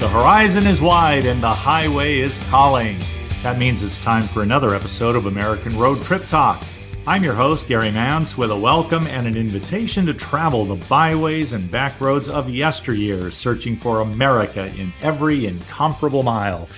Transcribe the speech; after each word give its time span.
The 0.00 0.08
horizon 0.08 0.64
is 0.68 0.80
wide 0.80 1.24
and 1.24 1.42
the 1.42 1.52
highway 1.52 2.20
is 2.20 2.38
calling. 2.50 3.02
That 3.42 3.58
means 3.58 3.82
it's 3.82 3.98
time 3.98 4.22
for 4.22 4.44
another 4.44 4.72
episode 4.72 5.16
of 5.16 5.26
American 5.26 5.76
Road 5.76 6.00
Trip 6.04 6.24
Talk. 6.28 6.62
I'm 7.04 7.24
your 7.24 7.34
host, 7.34 7.66
Gary 7.66 7.90
Mantz, 7.90 8.38
with 8.38 8.52
a 8.52 8.56
welcome 8.56 9.08
and 9.08 9.26
an 9.26 9.36
invitation 9.36 10.06
to 10.06 10.14
travel 10.14 10.64
the 10.64 10.76
byways 10.86 11.52
and 11.52 11.68
back 11.68 12.00
roads 12.00 12.28
of 12.28 12.48
yesteryear, 12.48 13.32
searching 13.32 13.74
for 13.74 14.02
America 14.02 14.68
in 14.76 14.92
every 15.02 15.46
incomparable 15.46 16.22
mile. 16.22 16.68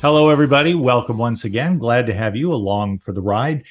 Hello, 0.00 0.30
everybody. 0.30 0.74
Welcome 0.74 1.18
once 1.18 1.44
again. 1.44 1.76
Glad 1.76 2.06
to 2.06 2.14
have 2.14 2.34
you 2.34 2.50
along 2.50 3.00
for 3.00 3.12
the 3.12 3.20
ride. 3.20 3.64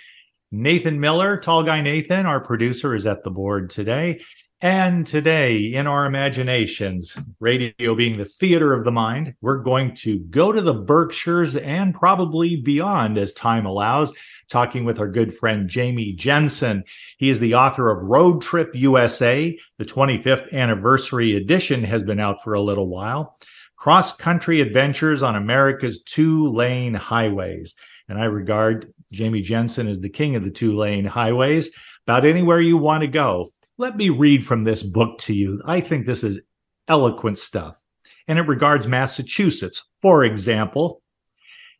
Nathan 0.52 1.00
Miller, 1.00 1.36
Tall 1.38 1.64
Guy 1.64 1.82
Nathan, 1.82 2.28
our 2.28 2.40
producer, 2.40 2.94
is 2.96 3.08
at 3.08 3.24
the 3.24 3.32
board 3.32 3.72
today. 3.72 4.22
And 4.62 5.08
today, 5.08 5.58
in 5.74 5.88
our 5.88 6.06
imaginations, 6.06 7.18
radio 7.40 7.96
being 7.96 8.18
the 8.18 8.26
theater 8.26 8.74
of 8.74 8.84
the 8.84 8.92
mind, 8.92 9.36
we're 9.40 9.60
going 9.60 9.96
to 9.96 10.20
go 10.20 10.52
to 10.52 10.62
the 10.62 10.74
Berkshires 10.74 11.56
and 11.56 11.96
probably 11.96 12.58
beyond 12.58 13.18
as 13.18 13.32
time 13.32 13.66
allows, 13.66 14.12
talking 14.50 14.84
with 14.84 15.00
our 15.00 15.08
good 15.08 15.34
friend 15.34 15.70
Jamie 15.70 16.12
Jensen. 16.12 16.84
He 17.18 17.30
is 17.30 17.40
the 17.40 17.56
author 17.56 17.90
of 17.90 18.04
Road 18.04 18.42
Trip 18.42 18.70
USA. 18.74 19.58
The 19.78 19.86
25th 19.86 20.52
anniversary 20.52 21.38
edition 21.38 21.82
has 21.86 22.04
been 22.04 22.20
out 22.20 22.44
for 22.44 22.54
a 22.54 22.62
little 22.62 22.90
while. 22.90 23.38
Cross 23.78 24.18
country 24.18 24.60
adventures 24.60 25.24
on 25.24 25.38
America's 25.38 26.02
two 26.04 26.52
lane 26.52 26.96
highways. 26.96 27.76
And 28.10 28.20
I 28.20 28.26
regard 28.26 28.94
Jamie 29.14 29.40
Jensen 29.40 29.88
as 29.88 30.02
the 30.02 30.10
king 30.10 30.36
of 30.36 30.44
the 30.44 30.50
two 30.50 30.76
lane 30.76 31.06
highways. 31.06 31.72
About 32.06 32.26
anywhere 32.26 32.60
you 32.60 32.76
want 32.76 33.04
to 33.04 33.08
go, 33.08 33.54
let 33.80 33.96
me 33.96 34.10
read 34.10 34.46
from 34.46 34.66
this 34.66 34.84
book 34.84 35.18
to 35.20 35.34
you. 35.34 35.60
I 35.66 35.80
think 35.80 36.06
this 36.06 36.22
is 36.22 36.42
eloquent 36.90 37.40
stuff. 37.40 37.80
And 38.28 38.38
it 38.38 38.42
regards 38.42 38.88
Massachusetts. 38.88 39.86
For 40.02 40.26
example, 40.26 41.02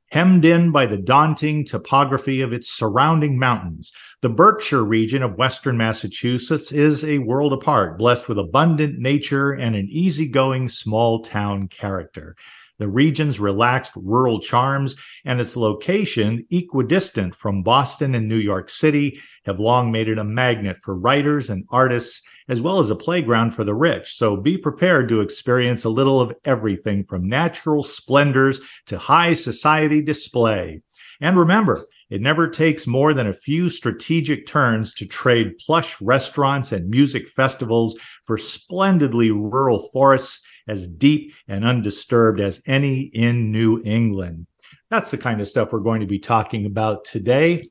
hemmed 0.10 0.46
in 0.46 0.72
by 0.72 0.86
the 0.86 0.98
daunting 0.98 1.66
topography 1.66 2.40
of 2.40 2.54
its 2.54 2.70
surrounding 2.70 3.38
mountains. 3.38 3.92
The 4.22 4.30
Berkshire 4.30 4.84
region 4.84 5.22
of 5.22 5.38
western 5.38 5.76
Massachusetts 5.76 6.72
is 6.72 7.04
a 7.04 7.20
world 7.20 7.52
apart, 7.52 7.98
blessed 7.98 8.30
with 8.30 8.40
abundant 8.40 8.98
nature 8.98 9.52
and 9.52 9.76
an 9.76 9.88
easygoing 9.90 10.70
small 10.70 11.22
town 11.22 11.68
character. 11.68 12.38
The 12.80 12.88
region's 12.88 13.40
relaxed 13.40 13.92
rural 13.96 14.40
charms 14.40 14.96
and 15.26 15.40
its 15.40 15.56
location, 15.56 16.46
equidistant 16.50 17.36
from 17.36 17.62
Boston 17.62 18.16
and 18.16 18.28
New 18.28 18.38
York 18.38 18.70
City, 18.70 19.20
have 19.46 19.60
long 19.60 19.92
made 19.92 20.08
it 20.08 20.18
a 20.18 20.24
magnet 20.24 20.78
for 20.82 20.96
writers 20.98 21.50
and 21.50 21.66
artists, 21.70 22.22
as 22.48 22.62
well 22.62 22.80
as 22.80 22.90
a 22.90 22.96
playground 22.96 23.52
for 23.52 23.64
the 23.64 23.76
rich. 23.76 24.16
So 24.16 24.38
be 24.38 24.58
prepared 24.58 25.10
to 25.10 25.20
experience 25.22 25.84
a 25.84 25.90
little 25.90 26.22
of 26.22 26.34
everything 26.46 27.04
from 27.04 27.28
natural 27.28 27.84
splendors 27.84 28.62
to 28.88 28.98
high 28.98 29.34
society 29.34 30.02
display. 30.02 30.82
And 31.22 31.38
remember, 31.38 31.86
it 32.10 32.22
never 32.22 32.50
takes 32.50 32.88
more 32.88 33.14
than 33.14 33.28
a 33.28 33.34
few 33.34 33.70
strategic 33.70 34.48
turns 34.48 34.94
to 34.96 35.06
trade 35.06 35.58
plush 35.60 36.02
restaurants 36.02 36.72
and 36.72 36.90
music 36.90 37.28
festivals 37.28 37.98
for 38.26 38.38
splendidly 38.38 39.32
rural 39.32 39.90
forests 39.92 40.42
as 40.70 40.88
deep 40.88 41.34
and 41.48 41.66
undisturbed 41.66 42.40
as 42.40 42.62
any 42.68 43.02
in 43.02 43.52
New 43.52 43.82
England. 43.84 44.48
That's 44.90 45.12
the 45.12 45.18
kind 45.18 45.42
of 45.42 45.48
stuff 45.48 45.72
we're 45.72 45.80
going 45.80 46.02
to 46.02 46.08
be 46.08 46.20
talking 46.20 46.66
about 46.66 47.06
today. 47.06 47.64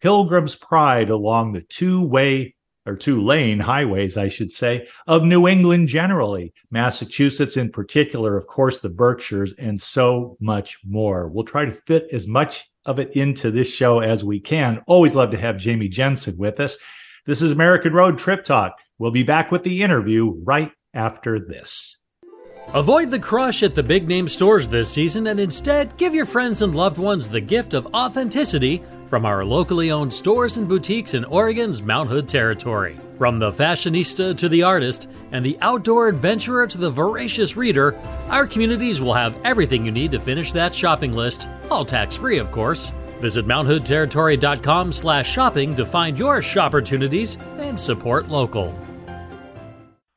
Pilgrim's 0.00 0.54
Pride 0.54 1.10
along 1.10 1.52
the 1.52 1.62
two 1.62 2.06
way 2.06 2.54
or 2.86 2.96
two 2.96 3.22
lane 3.22 3.58
highways, 3.58 4.18
I 4.18 4.28
should 4.28 4.52
say, 4.52 4.86
of 5.06 5.24
New 5.24 5.48
England 5.48 5.88
generally, 5.88 6.52
Massachusetts 6.70 7.56
in 7.56 7.70
particular, 7.70 8.36
of 8.36 8.46
course, 8.46 8.80
the 8.80 8.90
Berkshires, 8.90 9.54
and 9.58 9.80
so 9.80 10.36
much 10.40 10.78
more. 10.84 11.28
We'll 11.28 11.44
try 11.44 11.64
to 11.64 11.72
fit 11.72 12.08
as 12.12 12.26
much 12.26 12.64
of 12.84 12.98
it 12.98 13.16
into 13.16 13.50
this 13.50 13.72
show 13.72 14.00
as 14.00 14.22
we 14.22 14.38
can. 14.38 14.82
Always 14.86 15.16
love 15.16 15.30
to 15.30 15.38
have 15.38 15.56
Jamie 15.56 15.88
Jensen 15.88 16.36
with 16.36 16.60
us. 16.60 16.76
This 17.24 17.40
is 17.40 17.52
American 17.52 17.94
Road 17.94 18.18
Trip 18.18 18.44
Talk. 18.44 18.78
We'll 18.98 19.10
be 19.10 19.22
back 19.22 19.50
with 19.50 19.64
the 19.64 19.82
interview 19.82 20.34
right 20.44 20.70
after 20.92 21.40
this. 21.40 21.96
Avoid 22.72 23.10
the 23.10 23.20
crush 23.20 23.62
at 23.62 23.74
the 23.74 23.82
big 23.82 24.08
name 24.08 24.26
stores 24.26 24.66
this 24.66 24.90
season 24.90 25.28
and 25.28 25.38
instead 25.38 25.96
give 25.96 26.14
your 26.14 26.26
friends 26.26 26.62
and 26.62 26.74
loved 26.74 26.98
ones 26.98 27.28
the 27.28 27.40
gift 27.40 27.72
of 27.74 27.86
authenticity 27.94 28.82
from 29.08 29.24
our 29.24 29.44
locally 29.44 29.92
owned 29.92 30.12
stores 30.12 30.56
and 30.56 30.66
boutiques 30.66 31.14
in 31.14 31.24
Oregon's 31.26 31.82
Mount 31.82 32.08
Hood 32.08 32.28
territory. 32.28 32.98
From 33.16 33.38
the 33.38 33.52
fashionista 33.52 34.36
to 34.36 34.48
the 34.48 34.64
artist, 34.64 35.08
and 35.30 35.44
the 35.44 35.56
outdoor 35.60 36.08
adventurer 36.08 36.66
to 36.66 36.78
the 36.78 36.90
voracious 36.90 37.56
reader, 37.56 37.94
our 38.28 38.44
communities 38.44 39.00
will 39.00 39.14
have 39.14 39.36
everything 39.44 39.84
you 39.84 39.92
need 39.92 40.10
to 40.10 40.18
finish 40.18 40.50
that 40.50 40.74
shopping 40.74 41.12
list, 41.12 41.46
all 41.70 41.84
tax-free, 41.84 42.38
of 42.38 42.50
course. 42.50 42.90
Visit 43.20 43.46
MountHoodTerritory.com 43.46 44.90
slash 44.90 45.30
shopping 45.30 45.76
to 45.76 45.86
find 45.86 46.18
your 46.18 46.42
shop 46.42 46.72
opportunities 46.72 47.38
and 47.58 47.78
support 47.78 48.28
local. 48.28 48.74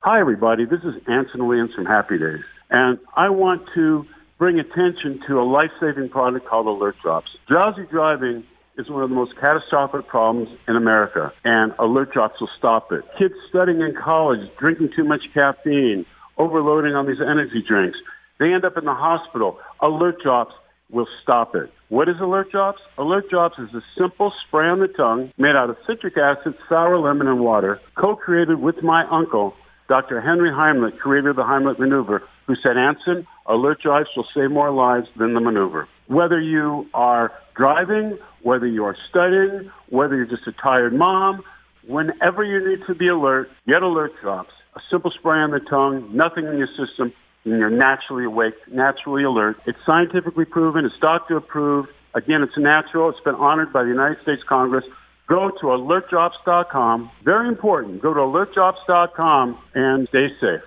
Hi, 0.02 0.20
everybody. 0.20 0.66
This 0.66 0.82
is 0.84 0.94
Anson 1.08 1.48
Williams 1.48 1.74
from 1.74 1.88
Happy 1.88 2.20
Days, 2.20 2.44
and 2.70 3.00
I 3.16 3.30
want 3.30 3.64
to 3.74 4.06
bring 4.38 4.60
attention 4.60 5.20
to 5.28 5.40
a 5.40 5.44
life-saving 5.44 6.10
product 6.10 6.46
called 6.46 6.68
Alert 6.68 6.98
Drops. 7.02 7.32
Drowsy 7.48 7.88
driving 7.90 8.44
is 8.78 8.88
one 8.90 9.02
of 9.02 9.10
the 9.10 9.16
most 9.16 9.36
catastrophic 9.42 10.08
problems 10.08 10.50
in 10.68 10.76
America, 10.76 11.34
and 11.44 11.74
Alert 11.80 12.14
Drops 12.14 12.40
will 12.40 12.50
stop 12.60 12.92
it. 12.92 13.04
Kids 13.18 13.34
studying 13.50 13.82
in 13.82 13.96
college, 13.96 14.48
drinking 14.60 14.92
too 14.96 15.04
much 15.04 15.24
caffeine, 15.34 16.06
overloading 16.38 16.94
on 16.94 17.08
these 17.08 17.20
energy 17.20 17.64
drinks, 17.68 17.98
they 18.40 18.54
end 18.54 18.66
up 18.66 18.78
in 18.78 18.86
the 18.86 18.94
hospital. 18.94 19.58
Alert 19.82 20.22
Drops 20.22 20.54
will 20.92 21.08
stop 21.24 21.56
it. 21.56 21.74
What 21.90 22.08
is 22.08 22.18
Alert 22.22 22.52
Drops? 22.52 22.82
Alert 23.00 23.32
Drops 23.32 23.58
is 23.58 23.74
a 23.74 23.82
simple 23.98 24.32
spray 24.46 24.70
on 24.70 24.80
the 24.80 24.90
tongue 24.90 25.34
made 25.40 25.56
out 25.56 25.72
of 25.72 25.78
citric 25.88 26.18
acid, 26.18 26.54
sour 26.70 27.00
lemon, 27.00 27.28
and 27.28 27.40
water, 27.40 27.82
co-created 27.96 28.62
with 28.62 28.84
my 28.84 29.04
uncle 29.10 29.56
Dr. 29.88 30.22
Henry 30.22 30.52
Heimlich, 30.52 30.98
creator 31.00 31.30
of 31.30 31.36
the 31.36 31.44
Heimlich 31.44 31.80
maneuver, 31.80 32.24
who 32.46 32.56
said, 32.56 32.78
Anson, 32.78 33.26
Alert 33.46 33.82
Drops 33.82 34.10
will 34.16 34.28
save 34.36 34.52
more 34.52 34.72
lives 34.72 35.08
than 35.18 35.34
the 35.34 35.40
maneuver. 35.40 35.88
Whether 36.08 36.40
you 36.40 36.88
are 36.94 37.32
driving, 37.56 38.18
whether 38.42 38.68
you 38.68 38.84
are 38.86 38.98
studying, 39.10 39.72
whether 39.90 40.16
you're 40.16 40.26
just 40.26 40.48
a 40.48 40.52
tired 40.52 40.94
mom, 40.94 41.44
whenever 41.86 42.44
you 42.44 42.68
need 42.68 42.86
to 42.88 42.96
be 42.96 43.08
alert, 43.08 43.50
get 43.68 43.82
alert 43.82 44.12
drops. 44.22 44.52
A 44.76 44.80
simple 44.92 45.12
spray 45.12 45.40
on 45.40 45.52
the 45.52 45.60
tongue, 45.60 46.16
nothing 46.16 46.46
in 46.46 46.58
your 46.58 46.68
system, 46.68 47.14
and 47.46 47.58
you're 47.58 47.70
naturally 47.70 48.26
awake, 48.26 48.56
naturally 48.72 49.24
alert. 49.24 49.58
It's 49.66 49.80
scientifically 49.86 50.46
proven, 50.46 50.86
it's 50.86 50.98
doctor 51.00 51.38
approved. 51.38 51.90
Again, 52.14 52.42
it's 52.42 52.58
natural. 52.58 53.10
It's 53.10 53.20
been 53.20 53.36
honored 53.36 53.72
by 53.72 53.84
the 53.84 53.90
United 53.90 54.22
States 54.22 54.42
Congress 54.48 54.86
go 55.28 55.50
to 55.50 55.68
alertdrops.com. 55.68 57.12
Very 57.24 57.48
important. 57.48 58.02
Go 58.02 58.14
to 58.14 58.20
alertdrops.com 58.20 59.58
and 59.76 60.08
stay 60.10 60.30
safe. 60.42 60.62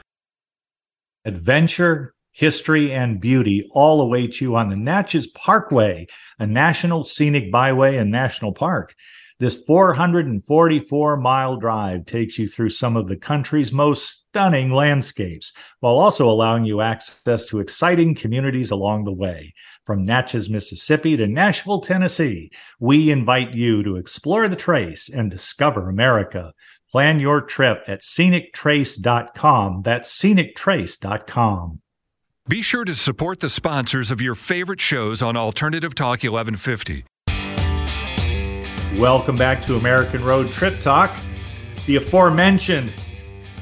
Adventure, 1.24 2.14
history, 2.32 2.92
and 2.92 3.20
beauty 3.20 3.68
all 3.72 4.00
await 4.00 4.40
you 4.40 4.56
on 4.56 4.70
the 4.70 4.76
Natchez 4.76 5.26
Parkway, 5.28 6.06
a 6.38 6.46
national 6.46 7.04
scenic 7.04 7.50
byway 7.50 7.96
and 7.96 8.10
national 8.10 8.52
park. 8.52 8.94
This 9.40 9.56
444 9.66 11.16
mile 11.16 11.56
drive 11.56 12.04
takes 12.04 12.38
you 12.38 12.46
through 12.46 12.68
some 12.68 12.94
of 12.94 13.08
the 13.08 13.16
country's 13.16 13.72
most 13.72 14.26
stunning 14.28 14.70
landscapes 14.70 15.54
while 15.80 15.98
also 15.98 16.28
allowing 16.28 16.66
you 16.66 16.82
access 16.82 17.46
to 17.46 17.60
exciting 17.60 18.14
communities 18.14 18.70
along 18.70 19.04
the 19.04 19.12
way. 19.12 19.54
From 19.90 20.04
Natchez, 20.04 20.48
Mississippi 20.48 21.16
to 21.16 21.26
Nashville, 21.26 21.80
Tennessee, 21.80 22.52
we 22.78 23.10
invite 23.10 23.54
you 23.54 23.82
to 23.82 23.96
explore 23.96 24.46
the 24.46 24.54
trace 24.54 25.08
and 25.08 25.28
discover 25.28 25.88
America. 25.88 26.52
Plan 26.92 27.18
your 27.18 27.40
trip 27.40 27.82
at 27.88 28.02
scenictrace.com. 28.02 29.82
That's 29.82 30.16
scenictrace.com. 30.16 31.80
Be 32.46 32.62
sure 32.62 32.84
to 32.84 32.94
support 32.94 33.40
the 33.40 33.50
sponsors 33.50 34.12
of 34.12 34.20
your 34.20 34.36
favorite 34.36 34.80
shows 34.80 35.22
on 35.22 35.36
Alternative 35.36 35.92
Talk 35.92 36.22
1150. 36.22 37.04
Welcome 38.96 39.34
back 39.34 39.60
to 39.62 39.74
American 39.74 40.22
Road 40.22 40.52
Trip 40.52 40.78
Talk. 40.80 41.18
The 41.86 41.96
aforementioned 41.96 42.92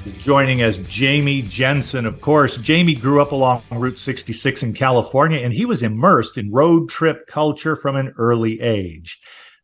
is 0.09 0.25
joining 0.25 0.63
us 0.63 0.79
Jamie 0.79 1.43
Jensen. 1.43 2.07
Of 2.07 2.21
course, 2.21 2.57
Jamie 2.59 2.95
grew 2.95 3.21
up 3.21 3.33
along 3.33 3.63
Route 3.71 3.99
66 3.99 4.63
in 4.63 4.73
California 4.73 5.39
and 5.41 5.53
he 5.53 5.67
was 5.67 5.83
immersed 5.83 6.39
in 6.39 6.51
road 6.51 6.89
trip 6.89 7.27
culture 7.27 7.77
from 7.77 7.97
an 7.97 8.15
early 8.17 8.61
age. 8.61 9.19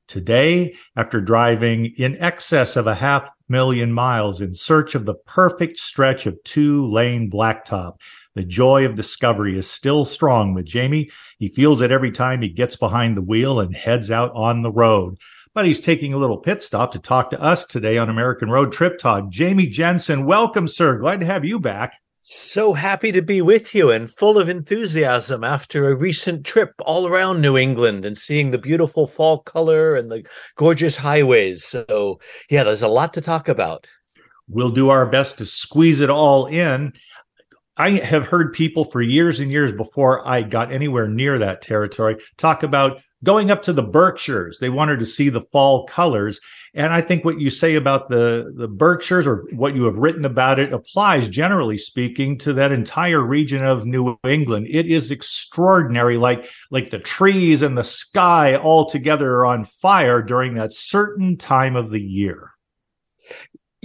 Today, 0.07 0.75
after 0.97 1.21
driving 1.21 1.95
in 1.97 2.21
excess 2.21 2.77
of 2.77 2.87
a 2.87 2.95
half 2.95 3.27
million 3.49 3.93
miles 3.93 4.43
in 4.43 4.55
search 4.55 4.95
of 4.95 5.07
the 5.07 5.15
perfect 5.15 5.79
stretch 5.79 6.27
of 6.27 6.43
two 6.45 6.91
lane 6.91 7.31
blacktop, 7.31 7.95
the 8.35 8.45
joy 8.45 8.85
of 8.85 8.97
discovery 8.97 9.57
is 9.59 9.71
still 9.71 10.05
strong 10.05 10.53
with 10.53 10.67
Jamie. 10.67 11.11
He 11.39 11.49
feels 11.49 11.81
it 11.81 11.91
every 11.91 12.13
time 12.13 12.43
he 12.43 12.49
gets 12.51 12.77
behind 12.77 13.17
the 13.17 13.23
wheel 13.23 13.61
and 13.61 13.75
heads 13.75 14.11
out 14.11 14.33
on 14.35 14.63
the 14.63 14.73
road 14.73 15.17
but 15.55 15.65
he's 15.65 15.81
taking 15.81 16.13
a 16.13 16.19
little 16.19 16.37
pit 16.37 16.63
stop 16.63 16.93
to 16.93 16.99
talk 16.99 17.31
to 17.31 17.41
us 17.41 17.65
today 17.65 17.97
on 17.97 18.11
American 18.11 18.51
Road 18.51 18.73
Trip 18.73 18.99
Talk. 18.99 19.29
Jamie 19.29 19.69
Jensen, 19.69 20.27
welcome, 20.27 20.67
sir. 20.67 20.99
Glad 20.99 21.21
to 21.21 21.27
have 21.27 21.45
you 21.45 21.61
back. 21.61 21.95
So 22.27 22.73
happy 22.73 23.13
to 23.13 23.23
be 23.23 23.43
with 23.43 23.75
you 23.75 23.91
and 23.91 24.11
full 24.11 24.39
of 24.39 24.49
enthusiasm 24.49 25.45
after 25.45 25.89
a 25.89 25.95
recent 25.95 26.45
trip 26.45 26.73
all 26.81 27.07
around 27.07 27.41
New 27.41 27.57
England 27.57 28.05
and 28.05 28.17
seeing 28.17 28.51
the 28.51 28.59
beautiful 28.59 29.07
fall 29.07 29.41
color 29.41 29.95
and 29.95 30.11
the 30.11 30.27
gorgeous 30.57 30.97
highways. 30.97 31.65
So, 31.65 32.19
yeah, 32.49 32.65
there's 32.65 32.83
a 32.83 32.89
lot 32.89 33.13
to 33.15 33.21
talk 33.21 33.49
about. 33.49 33.87
We'll 34.49 34.71
do 34.71 34.89
our 34.89 35.07
best 35.07 35.39
to 35.39 35.47
squeeze 35.47 36.01
it 36.01 36.11
all 36.11 36.47
in. 36.47 36.95
I 37.77 37.91
have 37.91 38.27
heard 38.27 38.55
people 38.55 38.85
for 38.85 39.03
years 39.03 39.39
and 39.39 39.53
years 39.53 39.73
before 39.73 40.27
I 40.27 40.43
got 40.43 40.73
anywhere 40.73 41.09
near 41.09 41.39
that 41.39 41.61
territory 41.61 42.17
talk 42.39 42.63
about 42.63 43.03
going 43.25 43.51
up 43.51 43.65
to 43.65 43.73
the 43.73 43.83
Berkshires. 43.83 44.59
They 44.61 44.69
wanted 44.69 45.01
to 45.01 45.07
see 45.07 45.29
the 45.29 45.41
fall 45.41 45.87
colors. 45.87 46.41
And 46.75 46.93
I 46.93 47.01
think 47.01 47.25
what 47.25 47.41
you 47.41 47.51
say 47.51 47.75
about 47.75 48.09
the, 48.09 48.53
the 48.57 48.69
Berkshires 48.69 49.27
or 49.27 49.47
what 49.53 49.75
you 49.75 49.85
have 49.85 49.97
written 49.97 50.25
about 50.25 50.59
it 50.59 50.73
applies, 50.73 51.29
generally 51.29 51.79
speaking, 51.79 52.39
to 52.39 52.53
that 52.55 52.73
entire 52.73 53.21
region 53.21 53.65
of 53.65 53.87
New 53.87 54.19
England. 54.25 54.67
It 54.71 54.87
is 54.87 55.11
extraordinary, 55.11 56.17
like, 56.17 56.49
like 56.71 56.91
the 56.91 56.99
trees 56.99 57.63
and 57.63 57.77
the 57.77 57.85
sky 57.85 58.57
all 58.57 58.87
together 58.87 59.35
are 59.37 59.47
on 59.47 59.65
fire 59.65 60.23
during 60.23 60.55
that 60.55 60.73
certain 60.73 61.37
time 61.37 61.77
of 61.77 61.91
the 61.91 62.03
year. 62.03 62.54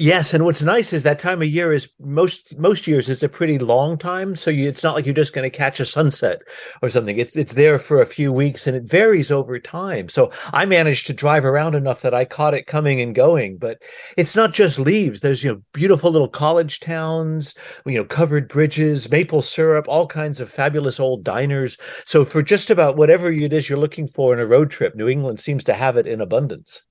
Yes, 0.01 0.33
and 0.33 0.45
what's 0.45 0.63
nice 0.63 0.93
is 0.93 1.03
that 1.03 1.19
time 1.19 1.41
of 1.41 1.49
year 1.49 1.73
is 1.73 1.89
most 1.99 2.57
most 2.57 2.87
years 2.87 3.09
is 3.09 3.21
a 3.21 3.27
pretty 3.27 3.59
long 3.59 3.97
time, 3.97 4.33
so 4.33 4.49
you, 4.49 4.69
it's 4.69 4.81
not 4.81 4.95
like 4.95 5.05
you're 5.05 5.13
just 5.13 5.33
going 5.33 5.43
to 5.43 5.57
catch 5.57 5.81
a 5.81 5.85
sunset 5.85 6.39
or 6.81 6.89
something. 6.89 7.17
It's 7.17 7.35
it's 7.35 7.55
there 7.55 7.77
for 7.77 8.01
a 8.01 8.05
few 8.05 8.31
weeks, 8.31 8.65
and 8.65 8.77
it 8.77 8.83
varies 8.83 9.29
over 9.29 9.59
time. 9.59 10.07
So 10.07 10.31
I 10.53 10.65
managed 10.65 11.05
to 11.07 11.13
drive 11.13 11.43
around 11.43 11.75
enough 11.75 12.01
that 12.03 12.13
I 12.13 12.23
caught 12.23 12.53
it 12.53 12.65
coming 12.65 13.01
and 13.01 13.13
going. 13.13 13.57
But 13.57 13.81
it's 14.15 14.37
not 14.37 14.53
just 14.53 14.79
leaves. 14.79 15.19
There's 15.19 15.43
you 15.43 15.51
know 15.51 15.61
beautiful 15.73 16.11
little 16.11 16.29
college 16.29 16.79
towns, 16.79 17.53
you 17.85 17.95
know 17.95 18.05
covered 18.05 18.47
bridges, 18.47 19.11
maple 19.11 19.41
syrup, 19.41 19.85
all 19.89 20.07
kinds 20.07 20.39
of 20.39 20.49
fabulous 20.49 21.01
old 21.01 21.25
diners. 21.25 21.77
So 22.05 22.23
for 22.23 22.41
just 22.41 22.69
about 22.69 22.95
whatever 22.95 23.29
it 23.29 23.51
is 23.51 23.67
you're 23.67 23.77
looking 23.77 24.07
for 24.07 24.33
in 24.33 24.39
a 24.39 24.45
road 24.45 24.71
trip, 24.71 24.95
New 24.95 25.09
England 25.09 25.41
seems 25.41 25.65
to 25.65 25.73
have 25.73 25.97
it 25.97 26.07
in 26.07 26.21
abundance 26.21 26.83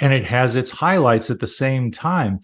and 0.00 0.12
it 0.12 0.24
has 0.24 0.56
its 0.56 0.70
highlights 0.70 1.30
at 1.30 1.40
the 1.40 1.46
same 1.46 1.90
time. 1.90 2.40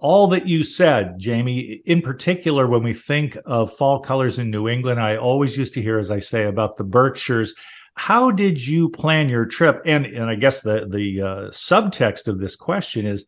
All 0.00 0.28
that 0.28 0.46
you 0.46 0.62
said, 0.62 1.18
Jamie, 1.18 1.82
in 1.84 2.00
particular, 2.00 2.68
when 2.68 2.84
we 2.84 2.94
think 2.94 3.36
of 3.44 3.76
fall 3.76 3.98
colors 3.98 4.38
in 4.38 4.50
New 4.50 4.68
England, 4.68 5.00
I 5.00 5.16
always 5.16 5.56
used 5.56 5.74
to 5.74 5.82
hear, 5.82 5.98
as 5.98 6.10
I 6.10 6.20
say, 6.20 6.44
about 6.44 6.76
the 6.76 6.84
Berkshires. 6.84 7.54
How 7.96 8.30
did 8.30 8.64
you 8.64 8.88
plan 8.88 9.28
your 9.28 9.46
trip? 9.46 9.82
And 9.84 10.06
and 10.06 10.30
I 10.30 10.36
guess 10.36 10.60
the 10.60 10.86
the 10.88 11.20
uh, 11.20 11.50
subtext 11.50 12.28
of 12.28 12.38
this 12.38 12.56
question 12.56 13.06
is 13.06 13.24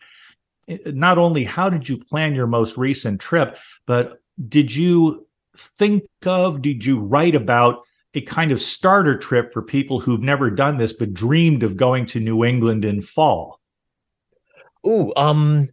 not 0.69 1.19
only 1.19 1.45
how 1.45 1.71
did 1.71 1.89
you 1.89 1.99
plan 1.99 2.35
your 2.35 2.47
most 2.47 2.77
recent 2.77 3.21
trip, 3.21 3.57
but 3.87 4.21
did 4.49 4.75
you 4.75 5.27
think 5.57 6.05
of, 6.25 6.63
did 6.63 6.85
you 6.85 7.01
write 7.01 7.35
about 7.35 7.83
a 8.17 8.23
kind 8.23 8.51
of 8.51 8.63
starter 8.63 9.17
trip 9.17 9.53
for 9.53 9.63
people 9.63 10.01
who've 10.01 10.23
never 10.23 10.51
done 10.51 10.79
this 10.79 10.95
but 10.95 11.13
dreamed 11.13 11.63
of 11.63 11.77
going 11.77 12.07
to 12.07 12.19
New 12.19 12.45
England 12.45 12.85
in 12.85 13.03
fall? 13.03 13.61
Ooh, 14.87 15.13
um, 15.17 15.69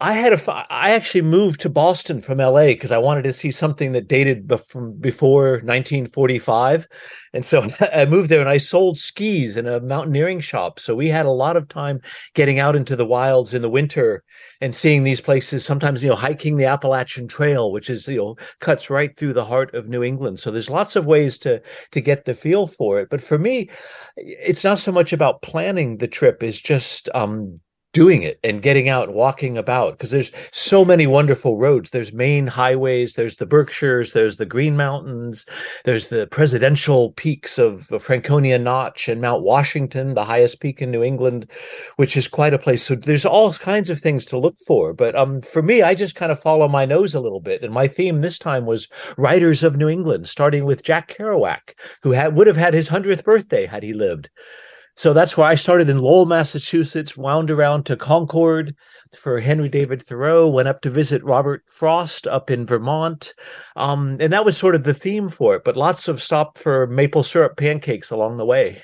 I 0.00 0.14
had 0.14 0.32
a. 0.32 0.66
I 0.70 0.90
actually 0.90 1.22
moved 1.22 1.60
to 1.60 1.70
Boston 1.70 2.20
from 2.20 2.38
LA 2.38 2.66
because 2.66 2.90
I 2.90 2.98
wanted 2.98 3.22
to 3.22 3.32
see 3.32 3.52
something 3.52 3.92
that 3.92 4.08
dated 4.08 4.52
from 4.66 4.98
before 4.98 5.60
1945, 5.62 6.88
and 7.32 7.44
so 7.44 7.68
I 7.94 8.04
moved 8.04 8.28
there 8.28 8.40
and 8.40 8.48
I 8.48 8.58
sold 8.58 8.98
skis 8.98 9.56
in 9.56 9.68
a 9.68 9.80
mountaineering 9.80 10.40
shop. 10.40 10.80
So 10.80 10.96
we 10.96 11.08
had 11.08 11.26
a 11.26 11.30
lot 11.30 11.56
of 11.56 11.68
time 11.68 12.00
getting 12.34 12.58
out 12.58 12.74
into 12.74 12.96
the 12.96 13.06
wilds 13.06 13.54
in 13.54 13.62
the 13.62 13.70
winter 13.70 14.24
and 14.60 14.74
seeing 14.74 15.04
these 15.04 15.20
places. 15.20 15.64
Sometimes 15.64 16.02
you 16.02 16.10
know 16.10 16.16
hiking 16.16 16.56
the 16.56 16.66
Appalachian 16.66 17.28
Trail, 17.28 17.70
which 17.70 17.88
is 17.88 18.08
you 18.08 18.16
know 18.16 18.36
cuts 18.58 18.90
right 18.90 19.16
through 19.16 19.32
the 19.34 19.44
heart 19.44 19.72
of 19.74 19.88
New 19.88 20.02
England. 20.02 20.40
So 20.40 20.50
there's 20.50 20.68
lots 20.68 20.96
of 20.96 21.06
ways 21.06 21.38
to 21.38 21.62
to 21.92 22.00
get 22.00 22.24
the 22.24 22.34
feel 22.34 22.66
for 22.66 22.98
it. 22.98 23.10
But 23.10 23.20
for 23.20 23.38
me, 23.38 23.70
it's 24.16 24.64
not 24.64 24.80
so 24.80 24.90
much 24.90 25.12
about 25.12 25.42
planning 25.42 25.98
the 25.98 26.08
trip; 26.08 26.42
is 26.42 26.60
just 26.60 27.08
um, 27.14 27.60
doing 27.94 28.22
it 28.22 28.38
and 28.42 28.60
getting 28.60 28.88
out 28.88 29.08
and 29.08 29.14
walking 29.16 29.56
about 29.56 29.92
because 29.92 30.10
there's 30.10 30.32
so 30.52 30.84
many 30.84 31.06
wonderful 31.06 31.56
roads. 31.56 31.92
There's 31.92 32.12
main 32.12 32.46
highways 32.48 33.14
there's 33.14 33.36
the 33.36 33.46
berkshires 33.46 34.12
there's 34.12 34.36
the 34.36 34.44
green 34.44 34.76
mountains 34.76 35.46
there's 35.84 36.08
the 36.08 36.26
presidential 36.26 37.12
peaks 37.12 37.58
of, 37.58 37.86
franconia 38.02 38.58
notch 38.58 39.08
and 39.08 39.20
mount 39.20 39.42
washington 39.42 40.14
the 40.14 40.24
highest 40.24 40.60
peak 40.60 40.82
in 40.82 40.90
new 40.90 41.02
england 41.02 41.48
which 41.96 42.16
is 42.16 42.26
quite 42.26 42.52
a 42.52 42.58
place. 42.58 42.82
So 42.82 42.96
there's 42.96 43.24
all 43.24 43.52
kinds 43.54 43.88
of 43.88 44.00
things 44.00 44.26
to 44.26 44.38
look 44.38 44.56
for. 44.66 44.92
But 44.92 45.14
um 45.14 45.40
for 45.40 45.62
me 45.62 45.82
i 45.82 45.94
just 45.94 46.16
kind 46.16 46.32
of 46.32 46.40
follow 46.40 46.68
my 46.68 46.84
nose 46.84 47.14
a 47.14 47.20
little 47.20 47.40
bit. 47.40 47.62
And 47.62 47.72
my 47.72 47.86
theme 47.86 48.20
this 48.20 48.38
time 48.38 48.66
was 48.66 48.88
writers 49.16 49.62
of 49.62 49.76
new 49.76 49.88
england 49.88 50.28
starting 50.28 50.64
with 50.64 50.82
jack 50.82 51.08
kerouac 51.08 51.74
who 52.02 52.10
had 52.10 52.34
would 52.34 52.48
have 52.48 52.56
had 52.56 52.74
his 52.74 52.88
100th 52.88 53.22
birthday 53.22 53.66
had 53.66 53.84
he 53.84 53.92
lived 53.92 54.28
so 54.96 55.12
that's 55.12 55.36
where 55.36 55.46
I 55.46 55.56
started 55.56 55.90
in 55.90 55.98
Lowell, 55.98 56.26
Massachusetts, 56.26 57.16
wound 57.16 57.50
around 57.50 57.84
to 57.86 57.96
Concord 57.96 58.74
for 59.18 59.40
Henry 59.40 59.68
David 59.68 60.02
Thoreau, 60.02 60.48
went 60.48 60.68
up 60.68 60.80
to 60.82 60.90
visit 60.90 61.22
Robert 61.24 61.64
Frost 61.66 62.26
up 62.26 62.50
in 62.50 62.64
Vermont. 62.64 63.34
Um, 63.74 64.16
and 64.20 64.32
that 64.32 64.44
was 64.44 64.56
sort 64.56 64.74
of 64.74 64.84
the 64.84 64.94
theme 64.94 65.30
for 65.30 65.56
it, 65.56 65.64
but 65.64 65.76
lots 65.76 66.06
of 66.06 66.22
stop 66.22 66.58
for 66.58 66.86
maple 66.86 67.24
syrup 67.24 67.56
pancakes 67.56 68.10
along 68.10 68.36
the 68.36 68.46
way. 68.46 68.82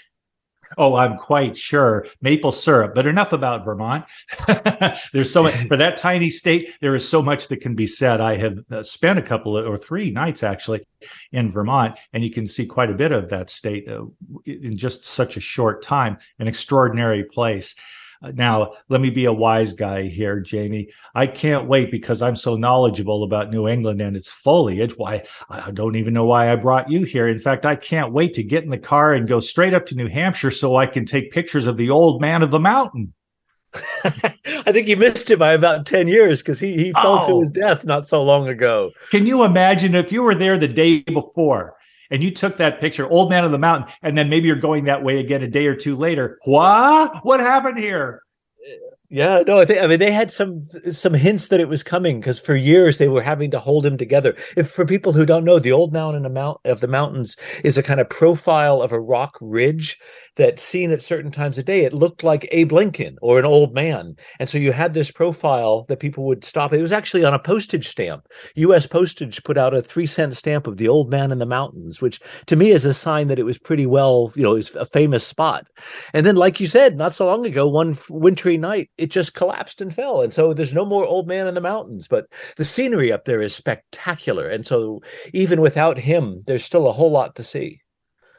Oh, 0.79 0.95
I'm 0.95 1.17
quite 1.17 1.57
sure. 1.57 2.07
Maple 2.23 2.53
syrup, 2.53 2.95
but 2.95 3.07
enough 3.07 3.33
about 3.33 3.65
Vermont. 3.65 4.05
There's 5.13 5.33
so 5.33 5.43
much 5.43 5.55
for 5.67 5.77
that 5.77 5.97
tiny 5.97 6.31
state. 6.31 6.71
There 6.81 6.95
is 6.95 7.09
so 7.09 7.23
much 7.23 7.49
that 7.49 7.61
can 7.61 7.75
be 7.75 7.87
said. 7.87 8.21
I 8.21 8.37
have 8.37 8.59
uh, 8.71 8.83
spent 8.83 9.19
a 9.19 9.23
couple 9.23 9.57
of, 9.57 9.67
or 9.67 9.77
three 9.77 10.11
nights 10.11 10.43
actually 10.43 10.87
in 11.33 11.51
Vermont, 11.51 11.97
and 12.13 12.23
you 12.23 12.31
can 12.31 12.47
see 12.47 12.67
quite 12.67 12.91
a 12.91 12.95
bit 12.95 13.11
of 13.11 13.31
that 13.31 13.51
state 13.51 13.89
uh, 13.89 14.05
in 14.47 14.77
just 14.77 15.05
such 15.05 15.37
a 15.37 15.41
short 15.41 15.83
time. 15.83 16.19
An 16.39 16.47
extraordinary 16.47 17.25
place. 17.25 17.75
Now, 18.23 18.75
let 18.91 19.01
me 19.01 19.09
be 19.09 19.25
a 19.25 19.33
wise 19.33 19.73
guy 19.73 20.03
here, 20.03 20.41
Jamie. 20.41 20.89
I 21.15 21.27
can't 21.27 21.67
wait 21.67 21.91
because 21.91 22.21
I'm 22.21 22.37
so 22.37 22.55
knowledgeable 22.55 23.23
about 23.23 23.51
New 23.51 23.67
England 23.67 24.03
and 24.03 24.15
its 24.15 24.29
foliage. 24.29 24.99
Why, 24.99 25.25
I 25.49 25.71
don't 25.71 25.97
even 25.97 26.13
know 26.13 26.27
why 26.27 26.53
I 26.53 26.57
brought 26.57 26.91
you 26.91 27.05
here. 27.05 27.29
In 27.29 27.39
fact, 27.39 27.65
I 27.65 27.77
can't 27.77 28.13
wait 28.13 28.35
to 28.35 28.43
get 28.43 28.63
in 28.63 28.71
the 28.71 28.77
car 28.79 29.15
and 29.15 29.27
go 29.27 29.41
straight 29.41 29.73
up 29.73 29.87
to 29.87 29.95
New 29.95 30.09
Hampshire 30.09 30.51
so 30.51 30.77
I 30.77 30.87
can 30.87 31.07
take 31.07 31.33
pictures 31.33 31.67
of 31.67 31.79
the 31.79 31.89
old 31.89 32.21
man 32.21 32.43
of 32.43 32.51
the 32.51 32.61
mountain. 32.61 33.15
I 34.05 34.73
think 34.73 34.89
you 34.89 34.97
missed 34.99 35.31
him 35.31 35.39
by 35.39 35.53
about 35.53 35.87
10 35.87 36.09
years 36.09 36.43
because 36.43 36.61
he, 36.61 36.77
he 36.77 36.93
fell 36.93 37.21
oh. 37.23 37.27
to 37.27 37.41
his 37.41 37.53
death 37.53 37.85
not 37.85 38.07
so 38.07 38.23
long 38.23 38.49
ago. 38.49 38.91
Can 39.11 39.27
you 39.27 39.45
imagine 39.45 39.95
if 39.95 40.13
you 40.13 40.23
were 40.23 40.35
there 40.35 40.59
the 40.59 40.69
day 40.69 41.01
before 41.01 41.75
and 42.11 42.23
you 42.23 42.31
took 42.31 42.57
that 42.59 42.81
picture, 42.81 43.09
old 43.09 43.31
man 43.31 43.45
of 43.45 43.53
the 43.53 43.59
mountain, 43.59 43.93
and 44.03 44.17
then 44.17 44.29
maybe 44.29 44.47
you're 44.47 44.57
going 44.57 44.85
that 44.85 45.03
way 45.03 45.19
again 45.19 45.43
a 45.43 45.49
day 45.49 45.67
or 45.67 45.75
two 45.75 45.97
later. 45.97 46.39
What? 46.45 47.25
What 47.25 47.41
happened 47.41 47.79
here? 47.79 48.23
Yeah, 49.13 49.43
no, 49.45 49.59
I 49.59 49.65
think 49.65 49.83
I 49.83 49.89
mean 49.89 49.99
they 49.99 50.13
had 50.13 50.31
some 50.31 50.63
some 50.93 51.15
hints 51.15 51.49
that 51.49 51.59
it 51.59 51.69
was 51.69 51.83
coming 51.83 52.21
because 52.21 52.39
for 52.39 52.55
years 52.55 52.99
they 52.99 53.09
were 53.09 53.23
having 53.23 53.51
to 53.51 53.59
hold 53.59 53.85
him 53.85 53.99
together. 53.99 54.37
If 54.57 54.71
for 54.71 54.87
people 54.87 55.13
who 55.13 55.27
don't 55.27 55.45
know, 55.45 55.59
the 55.59 55.73
old 55.73 55.93
mountain 55.93 56.25
of, 56.65 56.81
the 56.81 56.87
mountains 56.87 57.35
is 57.65 57.77
a 57.77 57.83
kind 57.83 57.99
of 57.99 58.09
profile 58.09 58.81
of 58.81 58.93
a 58.93 59.01
rock 59.01 59.37
ridge 59.41 59.99
that 60.37 60.61
seen 60.61 60.93
at 60.93 61.03
certain 61.03 61.33
times 61.33 61.59
of 61.59 61.65
day, 61.65 61.81
it 61.85 61.93
looked 61.93 62.23
like 62.23 62.47
Abe 62.53 62.71
Lincoln 62.73 63.17
or 63.21 63.41
an 63.41 63.45
old 63.45 63.75
man. 63.75 64.15
And 64.39 64.49
so 64.49 64.59
you 64.59 64.71
had 64.71 64.95
this 64.95 65.11
profile 65.11 65.87
that 65.89 65.99
people 65.99 66.25
would 66.27 66.45
stop. 66.45 66.73
It 66.73 66.81
was 66.81 66.93
actually 66.93 67.25
on 67.25 67.35
a 67.35 67.39
postage 67.39 67.89
stamp. 67.89 68.23
US 68.55 68.87
postage 68.87 69.43
put 69.43 69.59
out 69.59 69.75
a 69.75 69.83
three 69.83 70.07
cent 70.07 70.37
stamp 70.37 70.69
of 70.69 70.77
the 70.77 70.87
old 70.87 71.11
man 71.11 71.33
in 71.33 71.41
the 71.41 71.47
mountains, 71.47 72.01
which 72.01 72.21
to 72.47 72.55
me 72.55 72.71
is 72.71 72.85
a 72.85 72.95
sign 72.95 73.27
that 73.27 73.41
it 73.41 73.45
was 73.45 73.59
pretty 73.59 73.87
well, 73.87 74.33
you 74.37 74.45
know, 74.45 74.53
was 74.53 74.75
a 74.77 74.87
famous 74.87 75.27
spot. 75.27 75.67
And 76.15 76.25
then, 76.25 76.37
like 76.37 76.61
you 76.61 76.67
said, 76.67 76.97
not 76.97 77.13
so 77.13 77.27
long 77.27 77.45
ago, 77.47 77.69
one 77.69 77.97
wintry 78.09 78.57
night, 78.57 78.91
it 79.01 79.11
just 79.11 79.35
collapsed 79.35 79.81
and 79.81 79.95
fell. 79.95 80.21
And 80.21 80.33
so 80.33 80.53
there's 80.53 80.75
no 80.75 80.85
more 80.85 81.07
old 81.07 81.27
man 81.27 81.47
in 81.47 81.55
the 81.55 81.61
mountains, 81.61 82.07
but 82.07 82.27
the 82.57 82.65
scenery 82.65 83.11
up 83.11 83.25
there 83.25 83.41
is 83.41 83.55
spectacular. 83.55 84.47
And 84.47 84.67
so 84.67 85.03
even 85.33 85.61
without 85.61 85.99
him, 85.99 86.43
there's 86.47 86.65
still 86.65 86.87
a 86.87 86.93
whole 86.93 87.11
lot 87.11 87.35
to 87.37 87.43
see. 87.43 87.81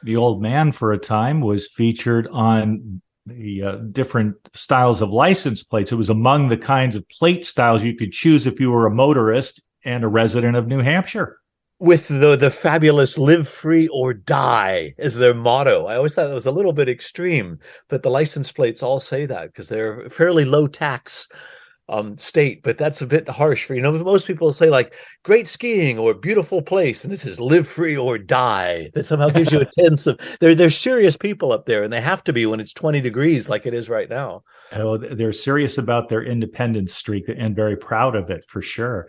The 0.04 0.16
old 0.16 0.40
man 0.40 0.72
for 0.72 0.92
a 0.92 0.98
time 0.98 1.40
was 1.40 1.68
featured 1.68 2.28
on 2.28 3.02
the 3.26 3.62
uh, 3.62 3.76
different 3.92 4.36
styles 4.52 5.00
of 5.00 5.10
license 5.10 5.62
plates. 5.62 5.92
It 5.92 5.96
was 5.96 6.10
among 6.10 6.48
the 6.48 6.56
kinds 6.56 6.96
of 6.96 7.08
plate 7.08 7.44
styles 7.44 7.82
you 7.82 7.94
could 7.94 8.12
choose 8.12 8.46
if 8.46 8.60
you 8.60 8.70
were 8.70 8.86
a 8.86 8.90
motorist 8.90 9.62
and 9.84 10.04
a 10.04 10.08
resident 10.08 10.56
of 10.56 10.66
New 10.66 10.80
Hampshire 10.80 11.38
with 11.82 12.06
the 12.06 12.36
the 12.36 12.50
fabulous 12.50 13.18
live 13.18 13.48
free 13.48 13.88
or 13.88 14.14
die 14.14 14.94
as 14.98 15.16
their 15.16 15.34
motto. 15.34 15.86
I 15.86 15.96
always 15.96 16.14
thought 16.14 16.30
it 16.30 16.34
was 16.34 16.46
a 16.46 16.52
little 16.52 16.72
bit 16.72 16.88
extreme, 16.88 17.58
but 17.88 18.04
the 18.04 18.10
license 18.10 18.52
plates 18.52 18.84
all 18.84 19.00
say 19.00 19.26
that 19.26 19.48
because 19.48 19.68
they're 19.68 20.02
a 20.02 20.10
fairly 20.10 20.44
low 20.44 20.68
tax 20.68 21.26
um 21.88 22.16
state, 22.16 22.62
but 22.62 22.78
that's 22.78 23.02
a 23.02 23.06
bit 23.06 23.28
harsh 23.28 23.64
for 23.64 23.74
you 23.74 23.80
know 23.80 23.90
most 23.92 24.28
people 24.28 24.52
say 24.52 24.70
like 24.70 24.94
great 25.24 25.48
skiing 25.48 25.98
or 25.98 26.14
beautiful 26.14 26.62
place, 26.62 27.02
and 27.02 27.12
this 27.12 27.26
is 27.26 27.40
live 27.40 27.66
free 27.66 27.96
or 27.96 28.16
die. 28.16 28.88
That 28.94 29.04
somehow 29.04 29.30
gives 29.30 29.50
you 29.50 29.60
a 29.60 29.72
sense 29.82 30.06
of 30.06 30.20
they're 30.38 30.54
they're 30.54 30.70
serious 30.70 31.16
people 31.16 31.50
up 31.50 31.66
there, 31.66 31.82
and 31.82 31.92
they 31.92 32.00
have 32.00 32.22
to 32.24 32.32
be 32.32 32.46
when 32.46 32.60
it's 32.60 32.72
20 32.72 33.00
degrees 33.00 33.48
like 33.50 33.66
it 33.66 33.74
is 33.74 33.88
right 33.88 34.08
now. 34.08 34.44
Oh, 34.70 34.96
they're 34.98 35.32
serious 35.32 35.78
about 35.78 36.08
their 36.08 36.22
independence 36.22 36.94
streak 36.94 37.24
and 37.28 37.56
very 37.56 37.76
proud 37.76 38.14
of 38.14 38.30
it 38.30 38.44
for 38.46 38.62
sure. 38.62 39.08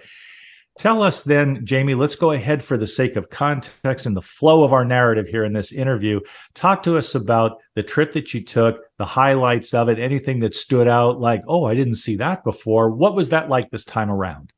Tell 0.77 1.03
us 1.03 1.23
then, 1.23 1.65
Jamie, 1.65 1.93
let's 1.93 2.15
go 2.15 2.31
ahead 2.31 2.63
for 2.63 2.77
the 2.77 2.87
sake 2.87 3.15
of 3.15 3.29
context 3.29 4.05
and 4.05 4.17
the 4.17 4.21
flow 4.21 4.63
of 4.63 4.73
our 4.73 4.83
narrative 4.83 5.27
here 5.27 5.43
in 5.43 5.53
this 5.53 5.71
interview. 5.71 6.19
Talk 6.55 6.81
to 6.83 6.97
us 6.97 7.13
about 7.13 7.61
the 7.75 7.83
trip 7.83 8.13
that 8.13 8.33
you 8.33 8.43
took, 8.43 8.79
the 8.97 9.05
highlights 9.05 9.73
of 9.73 9.89
it, 9.89 9.99
anything 9.99 10.39
that 10.39 10.55
stood 10.55 10.87
out 10.87 11.19
like, 11.19 11.41
oh, 11.47 11.65
I 11.65 11.75
didn't 11.75 11.95
see 11.95 12.15
that 12.17 12.43
before. 12.43 12.89
What 12.89 13.15
was 13.15 13.29
that 13.29 13.49
like 13.49 13.69
this 13.69 13.85
time 13.85 14.09
around? 14.09 14.52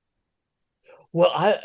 Well, 1.15 1.31
I 1.33 1.57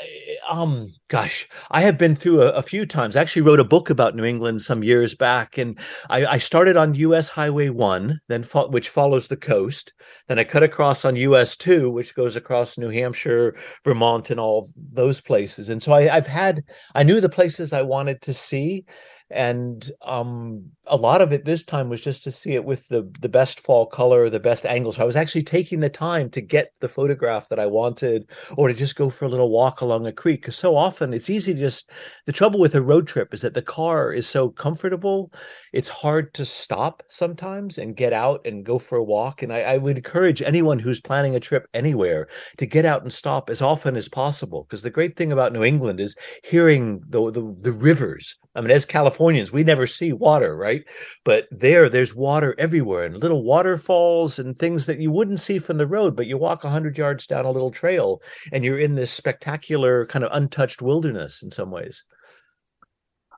um 0.48 0.94
gosh, 1.08 1.48
I 1.72 1.80
have 1.80 1.98
been 1.98 2.14
through 2.14 2.42
a, 2.42 2.50
a, 2.50 2.62
few 2.62 2.86
times. 2.86 3.16
I 3.16 3.20
actually 3.20 3.42
wrote 3.42 3.58
a 3.58 3.64
book 3.64 3.90
about 3.90 4.14
New 4.14 4.22
England 4.22 4.62
some 4.62 4.84
years 4.84 5.16
back, 5.16 5.58
and 5.58 5.76
I, 6.08 6.24
I 6.24 6.38
started 6.38 6.76
on 6.76 6.94
U.S. 6.94 7.28
Highway 7.28 7.68
One, 7.68 8.20
then 8.28 8.44
fo- 8.44 8.68
which 8.68 8.90
follows 8.90 9.26
the 9.26 9.36
coast. 9.36 9.92
Then 10.28 10.38
I 10.38 10.44
cut 10.44 10.62
across 10.62 11.04
on 11.04 11.16
U.S. 11.16 11.56
Two, 11.56 11.90
which 11.90 12.14
goes 12.14 12.36
across 12.36 12.78
New 12.78 12.90
Hampshire, 12.90 13.56
Vermont, 13.84 14.30
and 14.30 14.38
all 14.38 14.68
those 14.76 15.20
places. 15.20 15.68
And 15.68 15.82
so 15.82 15.94
I, 15.94 16.14
I've 16.14 16.28
had 16.28 16.62
I 16.94 17.02
knew 17.02 17.20
the 17.20 17.28
places 17.28 17.72
I 17.72 17.82
wanted 17.82 18.22
to 18.22 18.32
see, 18.32 18.84
and 19.30 19.90
um, 20.02 20.64
a 20.86 20.96
lot 20.96 21.22
of 21.22 21.32
it 21.32 21.44
this 21.44 21.62
time 21.62 21.88
was 21.88 22.00
just 22.00 22.24
to 22.24 22.30
see 22.30 22.54
it 22.54 22.64
with 22.64 22.88
the 22.88 23.10
the 23.20 23.28
best 23.28 23.60
fall 23.60 23.86
color, 23.86 24.28
the 24.28 24.40
best 24.40 24.66
angles. 24.66 24.96
So 24.96 25.02
I 25.02 25.06
was 25.06 25.16
actually 25.16 25.44
taking 25.44 25.80
the 25.80 25.88
time 25.88 26.30
to 26.30 26.40
get 26.40 26.72
the 26.80 26.88
photograph 26.88 27.48
that 27.48 27.58
I 27.58 27.66
wanted, 27.66 28.28
or 28.56 28.68
to 28.68 28.74
just 28.74 28.96
go 28.96 29.10
for 29.10 29.24
a 29.24 29.28
little 29.28 29.50
walk 29.50 29.80
along 29.80 30.06
a 30.06 30.12
creek. 30.12 30.42
Because 30.42 30.56
so 30.56 30.76
often 30.76 31.14
it's 31.14 31.30
easy 31.30 31.54
to 31.54 31.60
just. 31.60 31.90
The 32.26 32.32
trouble 32.32 32.60
with 32.60 32.74
a 32.74 32.82
road 32.82 33.06
trip 33.06 33.32
is 33.32 33.42
that 33.42 33.54
the 33.54 33.62
car 33.62 34.12
is 34.12 34.28
so 34.28 34.50
comfortable, 34.50 35.32
it's 35.72 35.88
hard 35.88 36.34
to 36.34 36.44
stop 36.44 37.02
sometimes 37.08 37.78
and 37.78 37.96
get 37.96 38.12
out 38.12 38.40
and 38.44 38.64
go 38.64 38.78
for 38.78 38.98
a 38.98 39.04
walk. 39.04 39.42
And 39.42 39.52
I, 39.52 39.60
I 39.60 39.76
would 39.76 39.96
encourage 39.96 40.42
anyone 40.42 40.78
who's 40.78 41.00
planning 41.00 41.36
a 41.36 41.40
trip 41.40 41.66
anywhere 41.74 42.28
to 42.58 42.66
get 42.66 42.84
out 42.84 43.02
and 43.02 43.12
stop 43.12 43.50
as 43.50 43.62
often 43.62 43.96
as 43.96 44.08
possible. 44.08 44.64
Because 44.64 44.82
the 44.82 44.90
great 44.90 45.16
thing 45.16 45.32
about 45.32 45.52
New 45.52 45.64
England 45.64 46.00
is 46.00 46.16
hearing 46.42 47.00
the 47.08 47.30
the, 47.30 47.56
the 47.60 47.72
rivers. 47.72 48.36
I 48.56 48.60
mean, 48.60 48.70
as 48.72 48.84
Californians, 49.20 49.52
we 49.52 49.64
never 49.64 49.86
see 49.86 50.14
water, 50.14 50.56
right? 50.56 50.82
But 51.26 51.46
there, 51.50 51.90
there's 51.90 52.14
water 52.14 52.54
everywhere 52.56 53.04
and 53.04 53.18
little 53.18 53.44
waterfalls 53.44 54.38
and 54.38 54.58
things 54.58 54.86
that 54.86 54.98
you 54.98 55.10
wouldn't 55.10 55.40
see 55.40 55.58
from 55.58 55.76
the 55.76 55.86
road. 55.86 56.16
But 56.16 56.26
you 56.26 56.38
walk 56.38 56.64
100 56.64 56.96
yards 56.96 57.26
down 57.26 57.44
a 57.44 57.50
little 57.50 57.70
trail 57.70 58.22
and 58.50 58.64
you're 58.64 58.78
in 58.78 58.94
this 58.94 59.10
spectacular 59.10 60.06
kind 60.06 60.24
of 60.24 60.30
untouched 60.32 60.80
wilderness 60.80 61.42
in 61.42 61.50
some 61.50 61.70
ways. 61.70 62.02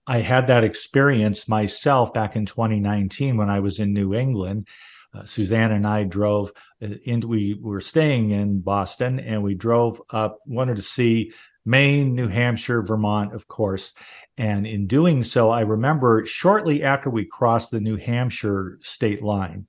I 0.07 0.19
had 0.19 0.47
that 0.47 0.63
experience 0.63 1.49
myself 1.49 2.15
back 2.15 2.37
in 2.37 2.47
2019 2.47 3.37
when 3.37 3.51
I 3.51 3.59
was 3.59 3.81
in 3.81 3.93
New 3.93 4.15
England. 4.15 4.69
Uh, 5.13 5.25
Suzanne 5.25 5.73
and 5.73 5.85
I 5.85 6.05
drove 6.05 6.53
uh, 6.81 6.95
into, 7.05 7.27
we 7.27 7.59
were 7.61 7.81
staying 7.81 8.31
in 8.31 8.61
Boston 8.61 9.19
and 9.19 9.43
we 9.43 9.57
drove 9.57 10.01
up, 10.11 10.39
wanted 10.47 10.77
to 10.77 10.83
see 10.83 11.33
Maine, 11.65 12.15
New 12.15 12.29
Hampshire, 12.29 12.83
Vermont, 12.83 13.35
of 13.35 13.47
course. 13.47 13.95
And 14.39 14.67
in 14.67 14.87
doing 14.87 15.23
so, 15.23 15.51
I 15.51 15.61
remember 15.61 16.25
shortly 16.27 16.83
after 16.83 17.11
we 17.11 17.25
crossed 17.27 17.71
the 17.71 17.81
New 17.81 17.97
Hampshire 17.97 18.79
state 18.83 19.23
line, 19.23 19.67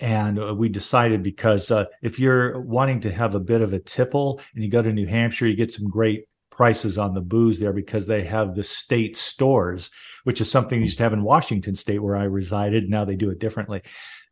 and 0.00 0.38
uh, 0.42 0.54
we 0.54 0.68
decided 0.68 1.22
because 1.22 1.70
uh, 1.70 1.84
if 2.02 2.18
you're 2.18 2.60
wanting 2.62 3.00
to 3.00 3.12
have 3.12 3.34
a 3.34 3.40
bit 3.40 3.60
of 3.60 3.72
a 3.72 3.78
tipple 3.78 4.40
and 4.54 4.64
you 4.64 4.70
go 4.70 4.82
to 4.82 4.92
New 4.92 5.06
Hampshire, 5.06 5.46
you 5.46 5.56
get 5.56 5.72
some 5.72 5.88
great 5.88 6.24
prices 6.50 6.98
on 6.98 7.14
the 7.14 7.20
booze 7.20 7.58
there 7.58 7.72
because 7.72 8.06
they 8.06 8.24
have 8.24 8.54
the 8.54 8.64
state 8.64 9.16
stores, 9.16 9.90
which 10.24 10.40
is 10.40 10.50
something 10.50 10.78
you 10.78 10.86
used 10.86 10.98
to 10.98 11.04
have 11.04 11.12
in 11.12 11.22
Washington 11.22 11.76
state 11.76 12.02
where 12.02 12.16
I 12.16 12.24
resided. 12.24 12.88
Now 12.88 13.04
they 13.04 13.16
do 13.16 13.30
it 13.30 13.38
differently. 13.38 13.82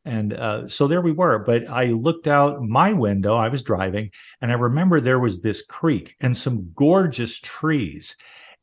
And 0.05 0.33
uh, 0.33 0.69
so 0.69 0.89
there 0.89 1.03
we 1.03 1.13
were. 1.13 1.39
But 1.39 1.69
I 1.69 1.87
looked 1.87 2.27
out 2.27 2.63
my 2.63 2.93
window, 2.93 3.37
I 3.37 3.49
was 3.49 3.63
driving, 3.63 4.11
and 4.41 4.51
I 4.51 4.55
remember 4.55 5.01
there 5.01 5.19
was 5.19 5.41
this 5.41 5.63
creek 5.63 6.17
and 6.21 6.37
some 6.37 6.73
gorgeous 6.75 7.39
trees. 7.41 8.17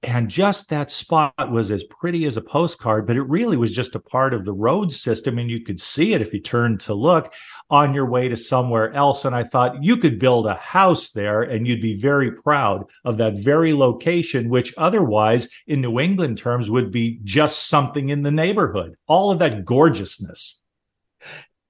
And 0.04 0.30
just 0.30 0.70
that 0.70 0.92
spot 0.92 1.34
was 1.52 1.72
as 1.72 1.84
pretty 1.86 2.26
as 2.26 2.38
a 2.38 2.42
postcard, 2.42 3.08
but 3.08 3.16
it 3.16 3.24
really 3.24 3.58
was 3.58 3.74
just 3.74 3.96
a 3.96 4.00
part 4.00 4.36
of 4.36 4.46
the 4.46 4.54
road 4.54 4.94
system. 4.94 5.40
And 5.40 5.50
you 5.50 5.62
could 5.62 5.82
see 5.82 6.14
it 6.14 6.22
if 6.22 6.32
you 6.32 6.40
turned 6.40 6.80
to 6.82 6.94
look 6.94 7.34
on 7.72 7.94
your 7.94 8.08
way 8.08 8.28
to 8.28 8.38
somewhere 8.38 8.94
else. 8.94 9.26
And 9.26 9.36
I 9.36 9.44
thought 9.44 9.84
you 9.84 9.98
could 9.98 10.20
build 10.20 10.46
a 10.46 10.56
house 10.56 11.10
there 11.10 11.42
and 11.42 11.68
you'd 11.68 11.82
be 11.82 12.00
very 12.00 12.32
proud 12.32 12.86
of 13.04 13.18
that 13.18 13.34
very 13.34 13.74
location, 13.74 14.50
which 14.50 14.76
otherwise, 14.78 15.48
in 15.66 15.82
New 15.82 16.00
England 16.00 16.38
terms, 16.38 16.70
would 16.70 16.92
be 16.92 17.20
just 17.24 17.68
something 17.68 18.10
in 18.10 18.22
the 18.22 18.32
neighborhood. 18.32 18.96
All 19.08 19.32
of 19.32 19.40
that 19.40 19.66
gorgeousness. 19.66 20.62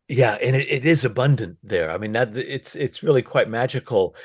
Yeah, 0.07 0.33
and 0.33 0.55
it, 0.55 0.69
it 0.69 0.85
is 0.85 1.05
abundant 1.05 1.57
there. 1.63 1.89
I 1.89 1.97
mean, 1.97 2.11
that 2.11 2.35
it's 2.35 2.75
it's 2.75 3.01
really 3.01 3.23
quite 3.23 3.49
magical 3.49 4.15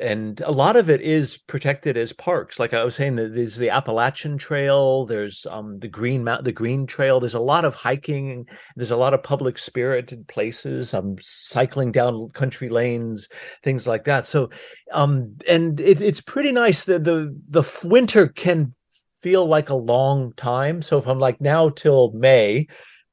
and 0.00 0.40
a 0.42 0.50
lot 0.50 0.76
of 0.76 0.90
it 0.90 1.00
is 1.00 1.38
protected 1.38 1.96
as 1.96 2.12
parks. 2.12 2.58
Like 2.58 2.74
i 2.74 2.84
was 2.84 2.94
saying 2.94 3.16
there's 3.16 3.56
the 3.56 3.70
appalachian 3.70 4.38
trail 4.38 5.06
there's 5.06 5.46
um, 5.46 5.78
the 5.78 5.88
green 5.88 6.24
Mount, 6.24 6.44
the 6.44 6.52
green 6.52 6.86
trail. 6.86 7.20
There's 7.20 7.34
a 7.34 7.40
lot 7.40 7.64
of 7.64 7.74
hiking 7.74 8.46
there's 8.76 8.90
a 8.90 8.96
lot 8.96 9.14
of 9.14 9.22
public 9.22 9.58
spirited 9.58 10.26
places. 10.28 10.94
Um, 10.94 11.16
cycling 11.20 11.92
down 11.92 12.28
country 12.30 12.68
lanes 12.68 13.28
things 13.62 13.86
like 13.86 14.04
that. 14.04 14.26
So 14.26 14.50
um 14.92 15.36
and 15.48 15.80
it, 15.80 16.00
it's 16.00 16.20
pretty 16.20 16.52
nice 16.52 16.84
that 16.84 17.04
the 17.04 17.36
the 17.48 17.64
winter 17.84 18.28
can 18.28 18.74
feel 19.22 19.46
like 19.46 19.70
a 19.70 19.74
long 19.74 20.32
time. 20.34 20.82
So 20.82 20.98
if 20.98 21.06
i'm 21.06 21.18
like 21.18 21.40
now 21.40 21.68
till 21.70 22.12
may 22.12 22.66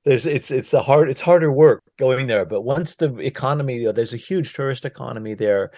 there's 0.04 0.26
it's 0.26 0.52
it's 0.52 0.74
a 0.74 0.82
hard 0.82 1.10
it's 1.10 1.22
harder 1.22 1.52
work 1.52 1.84
going 1.98 2.28
there. 2.28 2.46
But 2.46 2.62
once 2.62 2.96
the 2.96 3.16
economy 3.20 3.90
there's 3.92 4.14
a 4.14 4.18
huge 4.18 4.54
tourist 4.54 4.86
economy 4.86 5.34
there 5.34 5.72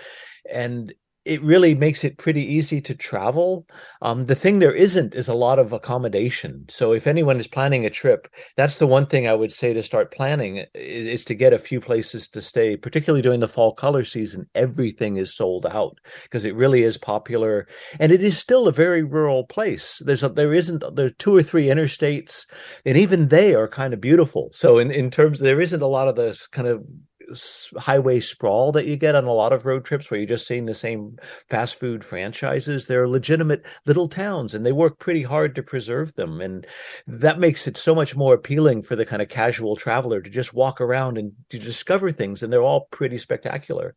and 0.52 0.94
it 1.26 1.42
really 1.42 1.74
makes 1.74 2.04
it 2.04 2.20
pretty 2.20 2.42
easy 2.42 2.80
to 2.80 2.94
travel. 2.94 3.66
Um, 4.04 4.28
the 4.28 4.36
thing 4.36 4.60
there 4.60 4.74
isn't 4.74 5.16
is 5.16 5.28
a 5.28 5.34
lot 5.34 5.58
of 5.58 5.74
accommodation. 5.74 6.66
So 6.70 6.94
if 6.94 7.08
anyone 7.08 7.40
is 7.40 7.48
planning 7.48 7.84
a 7.84 7.90
trip, 7.90 8.28
that's 8.56 8.78
the 8.78 8.86
one 8.86 9.08
thing 9.08 9.28
I 9.28 9.34
would 9.34 9.52
say 9.52 9.74
to 9.74 9.82
start 9.82 10.14
planning 10.14 10.58
is, 10.76 11.08
is, 11.08 11.26
to 11.26 11.34
get 11.34 11.52
a 11.52 11.58
few 11.58 11.82
places 11.82 12.30
to 12.30 12.42
stay, 12.42 12.78
particularly 12.78 13.24
during 13.24 13.40
the 13.40 13.48
fall 13.48 13.74
color 13.74 14.04
season. 14.04 14.48
Everything 14.54 15.18
is 15.18 15.36
sold 15.36 15.66
out 15.66 15.98
because 16.24 16.46
it 16.46 16.56
really 16.56 16.84
is 16.84 16.98
popular, 16.98 17.68
and 18.00 18.12
it 18.12 18.22
is 18.22 18.38
still 18.38 18.68
a 18.68 18.72
very 18.72 19.04
rural 19.04 19.46
place. 19.46 20.02
There's 20.06 20.24
a, 20.24 20.30
there 20.30 20.54
isn't 20.54 20.84
there 20.96 21.08
are 21.08 21.10
two 21.10 21.36
or 21.36 21.42
three 21.42 21.66
interstates, 21.66 22.46
and 22.86 22.98
even 22.98 23.30
they 23.30 23.56
are 23.56 23.68
kind 23.68 23.96
of 23.96 24.02
beautiful. 24.02 24.50
So 24.54 24.78
in 24.78 24.92
in 24.92 25.10
terms 25.10 25.40
there 25.40 25.62
isn't 25.62 25.82
a 25.82 25.88
lot 25.88 26.08
of 26.08 26.16
this 26.16 26.46
kind 26.46 26.68
of 26.68 26.84
highway 27.78 28.20
sprawl 28.20 28.72
that 28.72 28.86
you 28.86 28.96
get 28.96 29.16
on 29.16 29.26
a 29.26 29.34
lot 29.34 29.54
of 29.54 29.66
road 29.66 29.86
trips 29.86 30.10
where 30.10 30.20
you're 30.20 30.28
just 30.28 30.48
seeing 30.48 30.66
the 30.66 30.74
same 30.74 31.18
fast 31.50 31.80
food 31.80 32.04
franchises 32.04 32.88
they're 32.88 33.08
legitimate 33.08 33.64
little 33.86 34.08
towns 34.08 34.54
and 34.54 34.66
they 34.66 34.72
work 34.72 35.00
pretty 35.00 35.24
hard 35.24 35.56
to 35.56 35.64
preserve 35.64 36.14
them 36.16 36.42
and 36.42 36.66
that 37.08 37.40
makes 37.40 37.68
it 37.68 37.78
so 37.78 37.96
much 37.96 38.16
more 38.16 38.34
appealing 38.34 38.82
for 38.82 38.96
the 38.96 39.06
kind 39.06 39.22
of 39.22 39.30
casual 39.30 39.76
traveler 39.76 40.22
to 40.22 40.30
just 40.30 40.54
walk 40.54 40.82
around 40.82 41.18
and 41.18 41.32
to 41.50 41.60
discover 41.60 42.12
things 42.12 42.44
and 42.44 42.52
they're 42.52 42.62
all 42.62 42.88
pretty 42.92 43.18
spectacular. 43.18 43.96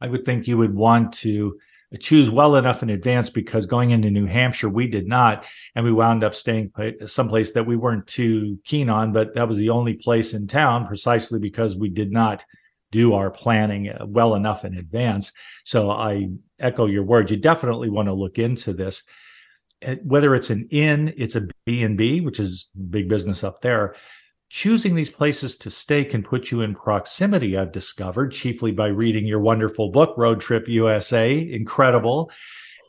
I 0.00 0.08
would 0.08 0.24
think 0.24 0.46
you 0.46 0.58
would 0.58 0.74
want 0.74 1.12
to 1.14 1.58
choose 2.00 2.30
well 2.30 2.56
enough 2.56 2.82
in 2.82 2.90
advance 2.90 3.30
because 3.30 3.66
going 3.66 3.90
into 3.90 4.10
New 4.10 4.26
Hampshire, 4.26 4.68
we 4.68 4.86
did 4.86 5.06
not. 5.06 5.44
And 5.74 5.84
we 5.84 5.92
wound 5.92 6.24
up 6.24 6.34
staying 6.34 6.72
someplace 7.06 7.52
that 7.52 7.66
we 7.66 7.76
weren't 7.76 8.06
too 8.06 8.58
keen 8.64 8.88
on, 8.88 9.12
but 9.12 9.34
that 9.34 9.48
was 9.48 9.56
the 9.56 9.70
only 9.70 9.94
place 9.94 10.34
in 10.34 10.46
town 10.46 10.86
precisely 10.86 11.38
because 11.38 11.76
we 11.76 11.88
did 11.88 12.12
not 12.12 12.44
do 12.90 13.14
our 13.14 13.30
planning 13.30 13.88
uh, 13.88 14.04
well 14.06 14.34
enough 14.34 14.64
in 14.64 14.76
advance. 14.76 15.32
So 15.64 15.90
I 15.90 16.28
echo 16.58 16.86
your 16.86 17.04
words. 17.04 17.30
You 17.30 17.38
definitely 17.38 17.88
want 17.88 18.08
to 18.08 18.14
look 18.14 18.38
into 18.38 18.72
this. 18.72 19.02
Uh, 19.84 19.96
whether 20.04 20.34
it's 20.34 20.50
an 20.50 20.68
inn, 20.70 21.12
it's 21.16 21.34
a 21.34 21.48
B 21.64 21.82
and 21.82 21.96
B, 21.96 22.20
which 22.20 22.38
is 22.38 22.70
big 22.90 23.08
business 23.08 23.42
up 23.42 23.62
there 23.62 23.94
Choosing 24.54 24.94
these 24.94 25.10
places 25.10 25.56
to 25.56 25.70
stay 25.70 26.04
can 26.04 26.22
put 26.22 26.50
you 26.50 26.60
in 26.60 26.74
proximity, 26.74 27.56
I've 27.56 27.72
discovered, 27.72 28.32
chiefly 28.32 28.70
by 28.70 28.88
reading 28.88 29.26
your 29.26 29.40
wonderful 29.40 29.90
book, 29.90 30.14
Road 30.18 30.42
Trip 30.42 30.68
USA. 30.68 31.50
Incredible 31.50 32.30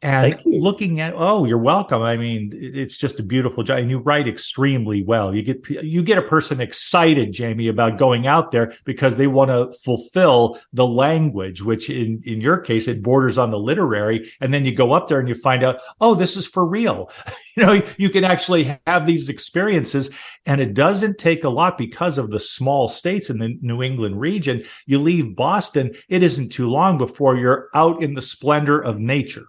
and 0.03 0.38
looking 0.45 1.00
at 1.00 1.13
oh 1.15 1.45
you're 1.45 1.57
welcome. 1.57 2.01
I 2.01 2.17
mean 2.17 2.51
it's 2.53 2.98
just 2.98 3.19
a 3.19 3.24
beautiful 3.24 3.63
job 3.63 3.79
and 3.79 3.89
you 3.89 4.00
write 4.00 4.27
extremely 4.27 5.01
well. 5.01 5.33
You 5.33 5.41
get 5.41 5.67
you 5.69 6.03
get 6.03 6.17
a 6.17 6.24
person 6.24 6.60
excited 6.60 7.31
jamie 7.31 7.69
about 7.69 7.98
going 7.98 8.27
out 8.27 8.51
there 8.51 8.74
because 8.83 9.15
they 9.15 9.27
want 9.27 9.50
to 9.50 9.77
fulfill 9.79 10.60
the 10.74 10.86
language 10.86 11.63
which 11.63 11.89
in 11.89 12.22
in 12.25 12.41
your 12.41 12.57
case 12.57 12.88
it 12.88 13.01
borders 13.01 13.38
on 13.38 13.51
the 13.51 13.57
literary 13.57 14.29
and 14.41 14.53
then 14.53 14.65
you 14.65 14.75
go 14.75 14.91
up 14.91 15.07
there 15.07 15.19
and 15.19 15.29
you 15.29 15.36
find 15.36 15.63
out 15.63 15.79
oh 16.01 16.13
this 16.13 16.38
is 16.38 16.45
for 16.45 16.67
real. 16.67 17.10
You 17.55 17.63
know 17.63 17.81
you 17.98 18.10
can 18.10 18.24
actually 18.24 18.79
have 18.88 19.05
these 19.05 19.29
experiences 19.29 20.10
and 20.48 20.60
it 20.60 20.74
doesn't 20.74 21.19
take 21.19 21.43
a 21.43 21.50
lot 21.50 21.77
because 21.77 22.17
of 22.17 22.31
the 22.31 22.39
small 22.39 22.88
states 22.88 23.29
in 23.29 23.38
the 23.38 23.60
new 23.62 23.83
england 23.83 24.19
region. 24.19 24.63
You 24.88 25.00
leave 25.00 25.36
boston 25.36 25.93
it 26.10 26.24
isn't 26.24 26.50
too 26.50 26.67
long 26.67 26.98
before 26.98 27.38
you're 27.38 27.69
out 27.75 28.01
in 28.01 28.15
the 28.15 28.24
splendor 28.24 28.83
of 28.83 28.98
nature 28.98 29.45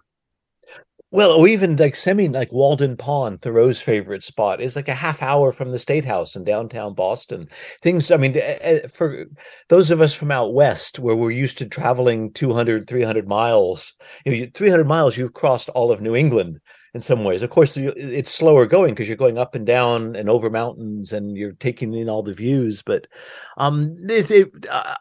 Well, 1.15 1.31
or 1.31 1.47
even 1.47 1.77
like 1.77 1.95
semi 1.95 2.27
like 2.27 2.51
Walden 2.51 2.97
Pond, 2.97 3.41
Thoreau's 3.41 3.79
favorite 3.79 4.21
spot, 4.21 4.59
is 4.59 4.75
like 4.75 4.89
a 4.89 4.93
half 4.93 5.21
hour 5.21 5.53
from 5.53 5.71
the 5.71 5.79
State 5.79 6.03
House 6.03 6.35
in 6.35 6.43
downtown 6.43 6.93
Boston. 6.93 7.47
Things, 7.81 8.11
I 8.11 8.17
mean, 8.17 8.35
eh, 8.35 8.57
eh, 8.59 8.87
for 8.87 9.25
those 9.69 9.91
of 9.91 10.01
us 10.01 10.13
from 10.13 10.29
out 10.29 10.53
west 10.53 10.99
where 10.99 11.15
we're 11.15 11.31
used 11.31 11.57
to 11.59 11.67
traveling 11.67 12.33
200, 12.33 12.89
300 12.89 13.29
miles, 13.29 13.93
you 14.25 14.41
know, 14.45 14.51
300 14.53 14.85
miles, 14.85 15.15
you've 15.15 15.31
crossed 15.31 15.69
all 15.69 15.89
of 15.89 16.01
New 16.01 16.17
England 16.17 16.59
in 16.93 16.99
some 16.99 17.23
ways. 17.23 17.43
Of 17.43 17.49
course, 17.49 17.77
it's 17.77 18.31
slower 18.31 18.65
going 18.65 18.93
because 18.93 19.07
you're 19.07 19.15
going 19.15 19.37
up 19.37 19.55
and 19.55 19.65
down 19.65 20.17
and 20.17 20.29
over 20.29 20.49
mountains 20.49 21.13
and 21.13 21.37
you're 21.37 21.53
taking 21.53 21.93
in 21.93 22.09
all 22.09 22.23
the 22.23 22.33
views. 22.33 22.81
But 22.85 23.07
um, 23.55 23.95
it, 24.09 24.31
it 24.31 24.49
uh, 24.69 24.95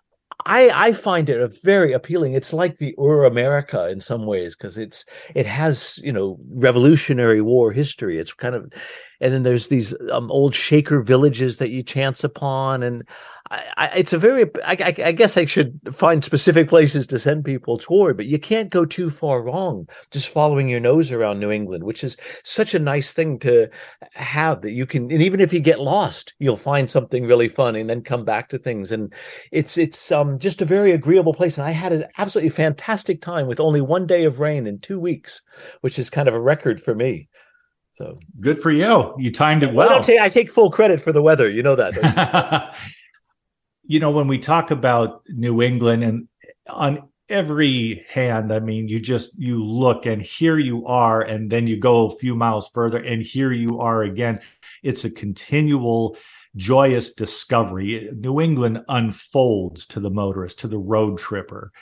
I 0.46 0.88
I 0.88 0.92
find 0.92 1.28
it 1.28 1.40
a 1.40 1.48
very 1.62 1.92
appealing. 1.92 2.34
It's 2.34 2.52
like 2.52 2.76
the 2.76 2.94
Ur 2.98 3.24
America 3.24 3.88
in 3.88 4.00
some 4.00 4.26
ways 4.26 4.54
because 4.54 4.76
it's 4.76 5.04
it 5.34 5.46
has 5.46 5.98
you 6.04 6.12
know 6.12 6.38
Revolutionary 6.50 7.40
War 7.40 7.72
history. 7.72 8.18
It's 8.18 8.32
kind 8.32 8.54
of, 8.54 8.72
and 9.20 9.32
then 9.32 9.42
there's 9.42 9.68
these 9.68 9.94
um, 10.10 10.30
old 10.30 10.54
Shaker 10.54 11.00
villages 11.00 11.58
that 11.58 11.70
you 11.70 11.82
chance 11.82 12.24
upon, 12.24 12.82
and 12.82 13.06
I, 13.50 13.64
I, 13.76 13.86
it's 13.88 14.12
a 14.12 14.18
very 14.18 14.44
I, 14.64 14.76
I, 15.04 15.12
guess 15.12 15.36
I 15.36 15.44
should 15.44 15.78
find 15.92 16.24
specific 16.24 16.68
places 16.68 17.06
to 17.08 17.18
send 17.18 17.44
people 17.44 17.76
toward, 17.76 18.16
but 18.16 18.26
you 18.26 18.38
can't 18.38 18.70
go 18.70 18.86
too 18.86 19.10
far 19.10 19.42
wrong 19.42 19.86
just 20.10 20.28
following 20.28 20.68
your 20.68 20.80
nose 20.80 21.12
around 21.12 21.40
New 21.40 21.50
England, 21.50 21.84
which 21.84 22.02
is 22.02 22.16
such 22.42 22.74
a 22.74 22.78
nice 22.78 23.12
thing 23.12 23.38
to 23.40 23.68
have 24.14 24.62
that 24.62 24.72
you 24.72 24.86
can. 24.86 25.10
And 25.10 25.20
even 25.20 25.40
if 25.40 25.52
you 25.52 25.60
get 25.60 25.78
lost, 25.78 26.32
you'll 26.38 26.56
find 26.56 26.90
something 26.90 27.26
really 27.26 27.48
fun 27.48 27.76
and 27.76 27.90
then 27.90 28.00
come 28.00 28.24
back 28.24 28.48
to 28.48 28.58
things. 28.58 28.92
And 28.92 29.12
it's 29.52 29.76
it's 29.76 30.10
um 30.10 30.38
just 30.38 30.62
a 30.62 30.66
very 30.66 30.92
agreeable 30.92 31.34
place. 31.34 31.58
And 31.58 31.66
I 31.66 31.72
had 31.72 31.92
an 31.92 32.06
absolutely 32.16 32.50
fantastic 32.50 33.20
time 33.20 33.46
with 33.46 33.60
only 33.60 33.82
one 33.82 34.06
day 34.06 34.24
of 34.24 34.40
rain 34.40 34.66
in 34.66 34.78
two 34.78 34.98
weeks, 34.98 35.42
which 35.82 35.98
is 35.98 36.08
kind 36.08 36.28
of 36.28 36.34
a 36.34 36.40
record 36.40 36.80
for 36.80 36.94
me. 36.94 37.28
So 37.92 38.18
good 38.40 38.58
for 38.58 38.72
you. 38.72 39.14
You 39.18 39.30
timed 39.30 39.62
it 39.62 39.72
well. 39.72 39.92
I, 39.92 40.00
take, 40.00 40.20
I 40.20 40.28
take 40.28 40.50
full 40.50 40.70
credit 40.70 41.00
for 41.00 41.12
the 41.12 41.22
weather. 41.22 41.48
You 41.48 41.62
know 41.62 41.76
that. 41.76 42.74
you 43.86 44.00
know, 44.00 44.10
when 44.10 44.28
we 44.28 44.38
talk 44.38 44.70
about 44.70 45.22
New 45.28 45.62
England 45.62 46.04
and 46.04 46.28
on 46.68 47.08
every 47.28 48.04
hand, 48.08 48.52
I 48.52 48.60
mean, 48.60 48.88
you 48.88 49.00
just 49.00 49.38
you 49.38 49.62
look 49.62 50.06
and 50.06 50.20
here 50.22 50.58
you 50.58 50.86
are, 50.86 51.20
and 51.22 51.50
then 51.50 51.66
you 51.66 51.78
go 51.78 52.06
a 52.06 52.16
few 52.16 52.34
miles 52.34 52.70
further, 52.72 52.98
and 52.98 53.22
here 53.22 53.52
you 53.52 53.80
are 53.80 54.02
again. 54.02 54.40
It's 54.82 55.04
a 55.04 55.10
continual 55.10 56.16
joyous 56.56 57.12
discovery. 57.12 58.10
New 58.14 58.40
England 58.40 58.84
unfolds 58.88 59.86
to 59.86 60.00
the 60.00 60.10
motorist, 60.10 60.60
to 60.60 60.68
the 60.68 60.78
road 60.78 61.18
tripper. 61.18 61.72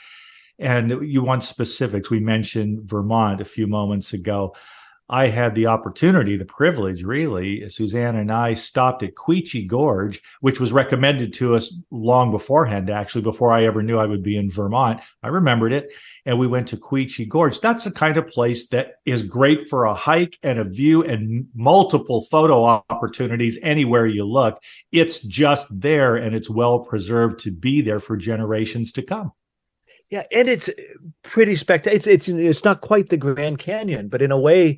And 0.59 1.07
you 1.07 1.23
want 1.23 1.43
specifics. 1.43 2.09
We 2.09 2.19
mentioned 2.19 2.89
Vermont 2.89 3.41
a 3.41 3.45
few 3.45 3.67
moments 3.67 4.13
ago. 4.13 4.55
I 5.09 5.27
had 5.27 5.53
the 5.53 5.67
opportunity, 5.67 6.37
the 6.37 6.45
privilege, 6.45 7.03
really. 7.03 7.69
Suzanne 7.69 8.15
and 8.15 8.31
I 8.31 8.53
stopped 8.53 9.03
at 9.03 9.15
Quechee 9.15 9.67
Gorge, 9.67 10.21
which 10.39 10.59
was 10.59 10.71
recommended 10.71 11.33
to 11.33 11.55
us 11.55 11.75
long 11.91 12.31
beforehand, 12.31 12.89
actually, 12.89 13.21
before 13.21 13.51
I 13.51 13.65
ever 13.65 13.83
knew 13.83 13.97
I 13.97 14.05
would 14.05 14.23
be 14.23 14.37
in 14.37 14.49
Vermont. 14.49 15.01
I 15.21 15.27
remembered 15.27 15.73
it. 15.73 15.89
And 16.25 16.39
we 16.39 16.47
went 16.47 16.69
to 16.69 16.77
Quechee 16.77 17.27
Gorge. 17.27 17.59
That's 17.59 17.83
the 17.83 17.91
kind 17.91 18.15
of 18.15 18.27
place 18.27 18.69
that 18.69 18.93
is 19.05 19.23
great 19.23 19.69
for 19.69 19.83
a 19.83 19.93
hike 19.93 20.39
and 20.41 20.57
a 20.57 20.63
view 20.63 21.03
and 21.03 21.47
multiple 21.53 22.21
photo 22.21 22.63
opportunities 22.63 23.59
anywhere 23.61 24.07
you 24.07 24.25
look. 24.25 24.57
It's 24.93 25.19
just 25.19 25.67
there 25.69 26.15
and 26.15 26.33
it's 26.33 26.49
well 26.49 26.79
preserved 26.79 27.39
to 27.41 27.51
be 27.51 27.81
there 27.81 27.99
for 27.99 28.15
generations 28.15 28.93
to 28.93 29.01
come. 29.01 29.33
Yeah, 30.13 30.25
and 30.31 30.47
it's 30.47 30.69
pretty 31.23 31.55
spectacular. 31.55 31.95
It's 31.95 32.05
it's 32.05 32.27
it's 32.27 32.63
not 32.63 32.81
quite 32.81 33.09
the 33.09 33.17
Grand 33.17 33.57
Canyon, 33.57 34.09
but 34.09 34.21
in 34.21 34.31
a 34.31 34.39
way, 34.39 34.77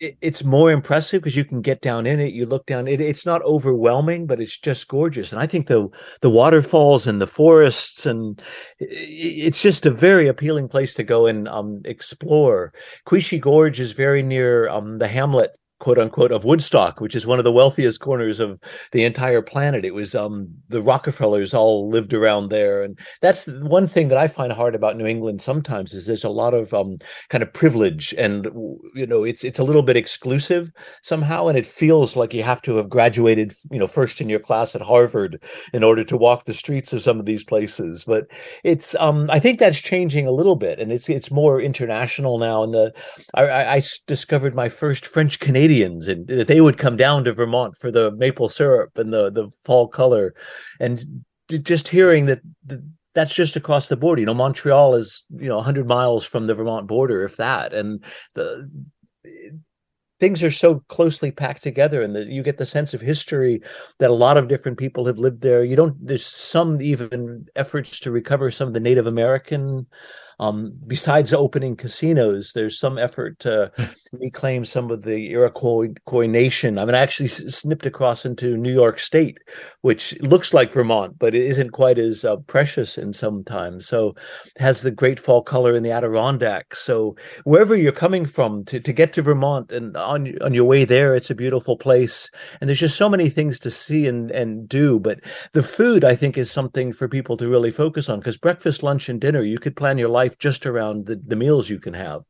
it's 0.00 0.42
more 0.42 0.72
impressive 0.72 1.22
because 1.22 1.36
you 1.36 1.44
can 1.44 1.62
get 1.62 1.82
down 1.82 2.04
in 2.04 2.18
it. 2.18 2.32
You 2.32 2.46
look 2.46 2.66
down. 2.66 2.88
It, 2.88 3.00
it's 3.00 3.24
not 3.24 3.42
overwhelming, 3.42 4.26
but 4.26 4.40
it's 4.40 4.58
just 4.58 4.88
gorgeous. 4.88 5.30
And 5.30 5.40
I 5.40 5.46
think 5.46 5.68
the 5.68 5.88
the 6.20 6.30
waterfalls 6.30 7.06
and 7.06 7.20
the 7.20 7.28
forests 7.28 8.06
and 8.06 8.42
it's 8.80 9.62
just 9.62 9.86
a 9.86 9.92
very 9.92 10.26
appealing 10.26 10.68
place 10.68 10.94
to 10.94 11.04
go 11.04 11.28
and 11.28 11.46
um, 11.46 11.80
explore. 11.84 12.72
Quechee 13.06 13.40
Gorge 13.40 13.78
is 13.78 13.92
very 13.92 14.20
near 14.20 14.68
um, 14.68 14.98
the 14.98 15.06
hamlet 15.06 15.52
quote 15.78 15.98
unquote 15.98 16.32
of 16.32 16.44
Woodstock, 16.44 17.00
which 17.00 17.14
is 17.14 17.26
one 17.26 17.38
of 17.38 17.44
the 17.44 17.52
wealthiest 17.52 18.00
corners 18.00 18.40
of 18.40 18.58
the 18.92 19.04
entire 19.04 19.42
planet. 19.42 19.84
It 19.84 19.94
was 19.94 20.14
um, 20.14 20.48
the 20.68 20.80
Rockefellers 20.80 21.52
all 21.52 21.90
lived 21.90 22.14
around 22.14 22.48
there, 22.48 22.82
and 22.82 22.98
that's 23.20 23.46
one 23.46 23.86
thing 23.86 24.08
that 24.08 24.18
I 24.18 24.28
find 24.28 24.52
hard 24.52 24.74
about 24.74 24.96
New 24.96 25.06
England 25.06 25.42
sometimes 25.42 25.92
is 25.92 26.06
there's 26.06 26.24
a 26.24 26.30
lot 26.30 26.54
of 26.54 26.72
um, 26.72 26.96
kind 27.28 27.42
of 27.42 27.52
privilege, 27.52 28.14
and 28.16 28.46
you 28.94 29.06
know 29.06 29.22
it's 29.22 29.44
it's 29.44 29.58
a 29.58 29.64
little 29.64 29.82
bit 29.82 29.96
exclusive 29.96 30.70
somehow, 31.02 31.46
and 31.48 31.58
it 31.58 31.66
feels 31.66 32.16
like 32.16 32.32
you 32.32 32.42
have 32.42 32.62
to 32.62 32.76
have 32.76 32.88
graduated, 32.88 33.52
you 33.70 33.78
know, 33.78 33.86
first 33.86 34.20
in 34.20 34.30
your 34.30 34.40
class 34.40 34.74
at 34.74 34.80
Harvard 34.80 35.42
in 35.74 35.84
order 35.84 36.04
to 36.04 36.16
walk 36.16 36.46
the 36.46 36.54
streets 36.54 36.92
of 36.92 37.02
some 37.02 37.20
of 37.20 37.26
these 37.26 37.44
places. 37.44 38.04
But 38.04 38.26
it's 38.64 38.94
um, 38.94 39.28
I 39.30 39.38
think 39.38 39.58
that's 39.58 39.78
changing 39.78 40.26
a 40.26 40.32
little 40.32 40.56
bit, 40.56 40.78
and 40.78 40.90
it's 40.90 41.08
it's 41.10 41.30
more 41.30 41.60
international 41.60 42.38
now. 42.38 42.62
And 42.62 42.72
the 42.72 42.94
I, 43.34 43.76
I 43.76 43.82
discovered 44.06 44.54
my 44.54 44.70
first 44.70 45.06
French 45.06 45.38
Canadian 45.38 45.65
Canadians, 45.66 46.06
and 46.06 46.26
that 46.28 46.46
they 46.48 46.60
would 46.60 46.78
come 46.78 46.96
down 46.96 47.24
to 47.24 47.32
Vermont 47.32 47.76
for 47.76 47.90
the 47.90 48.12
maple 48.12 48.48
syrup 48.48 48.96
and 48.96 49.12
the 49.12 49.30
the 49.30 49.50
fall 49.64 49.88
color, 49.88 50.34
and 50.78 51.24
just 51.48 51.88
hearing 51.88 52.26
that 52.26 52.40
the, 52.64 52.84
that's 53.14 53.34
just 53.34 53.56
across 53.56 53.88
the 53.88 53.96
border. 53.96 54.20
You 54.20 54.26
know, 54.26 54.34
Montreal 54.34 54.94
is 54.94 55.24
you 55.30 55.48
know 55.48 55.56
100 55.56 55.88
miles 55.88 56.24
from 56.24 56.46
the 56.46 56.54
Vermont 56.54 56.86
border, 56.86 57.24
if 57.24 57.36
that, 57.36 57.72
and 57.72 58.04
the 58.34 58.70
things 60.20 60.42
are 60.42 60.50
so 60.50 60.82
closely 60.88 61.30
packed 61.30 61.62
together 61.62 62.00
and 62.00 62.16
that 62.16 62.28
you 62.28 62.42
get 62.42 62.56
the 62.56 62.64
sense 62.64 62.94
of 62.94 63.00
history 63.02 63.60
that 63.98 64.08
a 64.08 64.14
lot 64.14 64.38
of 64.38 64.48
different 64.48 64.78
people 64.78 65.04
have 65.04 65.18
lived 65.18 65.42
there 65.42 65.62
you 65.62 65.76
don't 65.76 65.94
there's 66.00 66.24
some 66.24 66.80
even 66.80 67.44
efforts 67.54 68.00
to 68.00 68.10
recover 68.10 68.50
some 68.50 68.66
of 68.66 68.72
the 68.72 68.80
native 68.80 69.06
american 69.06 69.86
um, 70.38 70.72
besides 70.86 71.32
opening 71.32 71.76
casinos, 71.76 72.52
there's 72.52 72.78
some 72.78 72.98
effort 72.98 73.38
to 73.40 73.72
reclaim 74.12 74.64
some 74.64 74.90
of 74.90 75.02
the 75.02 75.30
Iroquois 75.30 76.26
Nation. 76.26 76.78
I 76.78 76.84
mean, 76.84 76.94
I 76.94 77.00
actually 77.00 77.28
snipped 77.28 77.86
across 77.86 78.26
into 78.26 78.56
New 78.56 78.72
York 78.72 78.98
State, 78.98 79.38
which 79.80 80.18
looks 80.20 80.52
like 80.52 80.72
Vermont, 80.72 81.18
but 81.18 81.34
it 81.34 81.42
isn't 81.42 81.70
quite 81.70 81.98
as 81.98 82.24
uh, 82.24 82.36
precious 82.36 82.98
in 82.98 83.12
some 83.12 83.44
times. 83.44 83.86
So 83.86 84.14
has 84.58 84.82
the 84.82 84.90
great 84.90 85.18
fall 85.18 85.42
color 85.42 85.74
in 85.74 85.82
the 85.82 85.90
Adirondacks. 85.90 86.80
So 86.80 87.16
wherever 87.44 87.74
you're 87.74 87.92
coming 87.92 88.26
from 88.26 88.64
to, 88.66 88.80
to 88.80 88.92
get 88.92 89.12
to 89.14 89.22
Vermont 89.22 89.72
and 89.72 89.96
on 89.96 90.34
on 90.42 90.52
your 90.52 90.64
way 90.64 90.84
there, 90.84 91.14
it's 91.14 91.30
a 91.30 91.34
beautiful 91.34 91.76
place. 91.76 92.30
And 92.60 92.68
there's 92.68 92.80
just 92.80 92.96
so 92.96 93.08
many 93.08 93.28
things 93.28 93.58
to 93.60 93.70
see 93.70 94.06
and, 94.06 94.30
and 94.30 94.68
do. 94.68 94.98
But 94.98 95.20
the 95.52 95.62
food, 95.62 96.04
I 96.04 96.14
think, 96.14 96.36
is 96.36 96.50
something 96.50 96.92
for 96.92 97.08
people 97.08 97.36
to 97.38 97.48
really 97.48 97.70
focus 97.70 98.08
on 98.08 98.18
because 98.18 98.36
breakfast, 98.36 98.82
lunch, 98.82 99.08
and 99.08 99.20
dinner, 99.20 99.42
you 99.42 99.58
could 99.58 99.76
plan 99.76 99.98
your 99.98 100.08
life 100.08 100.25
life 100.26 100.38
just 100.38 100.66
around 100.66 101.06
the, 101.06 101.16
the 101.16 101.36
meals 101.36 101.70
you 101.70 101.78
can 101.78 101.94
have. 101.94 102.22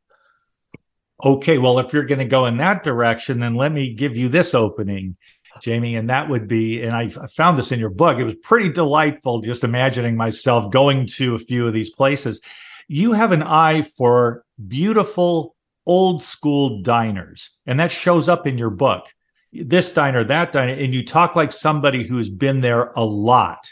Okay, 1.23 1.57
well, 1.57 1.79
if 1.79 1.93
you're 1.93 2.05
going 2.05 2.19
to 2.19 2.25
go 2.25 2.45
in 2.45 2.57
that 2.57 2.83
direction, 2.83 3.39
then 3.39 3.55
let 3.55 3.71
me 3.71 3.95
give 3.95 4.15
you 4.15 4.29
this 4.29 4.53
opening, 4.53 5.17
Jamie. 5.61 5.95
And 5.95 6.11
that 6.11 6.29
would 6.29 6.47
be, 6.47 6.83
and 6.83 6.95
I 6.95 7.09
found 7.35 7.57
this 7.57 7.71
in 7.71 7.79
your 7.79 7.89
book. 7.89 8.19
It 8.19 8.23
was 8.23 8.35
pretty 8.35 8.69
delightful 8.69 9.41
just 9.41 9.63
imagining 9.63 10.15
myself 10.15 10.71
going 10.71 11.07
to 11.17 11.33
a 11.33 11.39
few 11.39 11.65
of 11.65 11.73
these 11.73 11.89
places. 11.89 12.41
You 12.87 13.13
have 13.13 13.31
an 13.31 13.41
eye 13.41 13.81
for 13.81 14.43
beautiful 14.67 15.55
old 15.87 16.21
school 16.21 16.83
diners, 16.83 17.57
and 17.65 17.79
that 17.79 17.91
shows 17.91 18.29
up 18.29 18.45
in 18.45 18.57
your 18.57 18.69
book. 18.69 19.05
This 19.51 19.91
diner, 19.91 20.23
that 20.25 20.51
diner, 20.51 20.73
and 20.73 20.93
you 20.93 21.03
talk 21.03 21.35
like 21.35 21.51
somebody 21.51 22.05
who's 22.05 22.29
been 22.29 22.61
there 22.61 22.91
a 22.95 23.03
lot. 23.03 23.67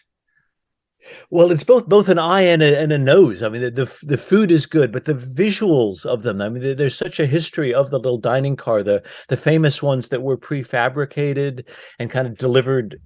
Well, 1.30 1.52
it's 1.52 1.64
both 1.64 1.88
both 1.88 2.10
an 2.10 2.20
eye 2.20 2.42
and 2.42 2.62
a, 2.64 2.80
and 2.80 2.92
a 2.92 2.98
nose. 2.98 3.44
I 3.44 3.50
mean, 3.50 3.62
the, 3.62 3.72
the, 3.72 3.98
the 4.04 4.18
food 4.18 4.52
is 4.52 4.66
good, 4.66 4.92
but 4.92 5.06
the 5.06 5.14
visuals 5.14 6.06
of 6.06 6.24
them. 6.24 6.42
I 6.42 6.50
mean, 6.50 6.76
there's 6.76 6.98
such 6.98 7.20
a 7.20 7.26
history 7.26 7.74
of 7.74 7.90
the 7.90 7.98
little 8.00 8.18
dining 8.18 8.56
car. 8.56 8.84
The 8.84 9.04
the 9.30 9.38
famous 9.38 9.82
ones 9.84 10.10
that 10.10 10.22
were 10.22 10.38
prefabricated 10.38 11.66
and 12.00 12.10
kind 12.10 12.28
of 12.28 12.38
delivered 12.38 13.00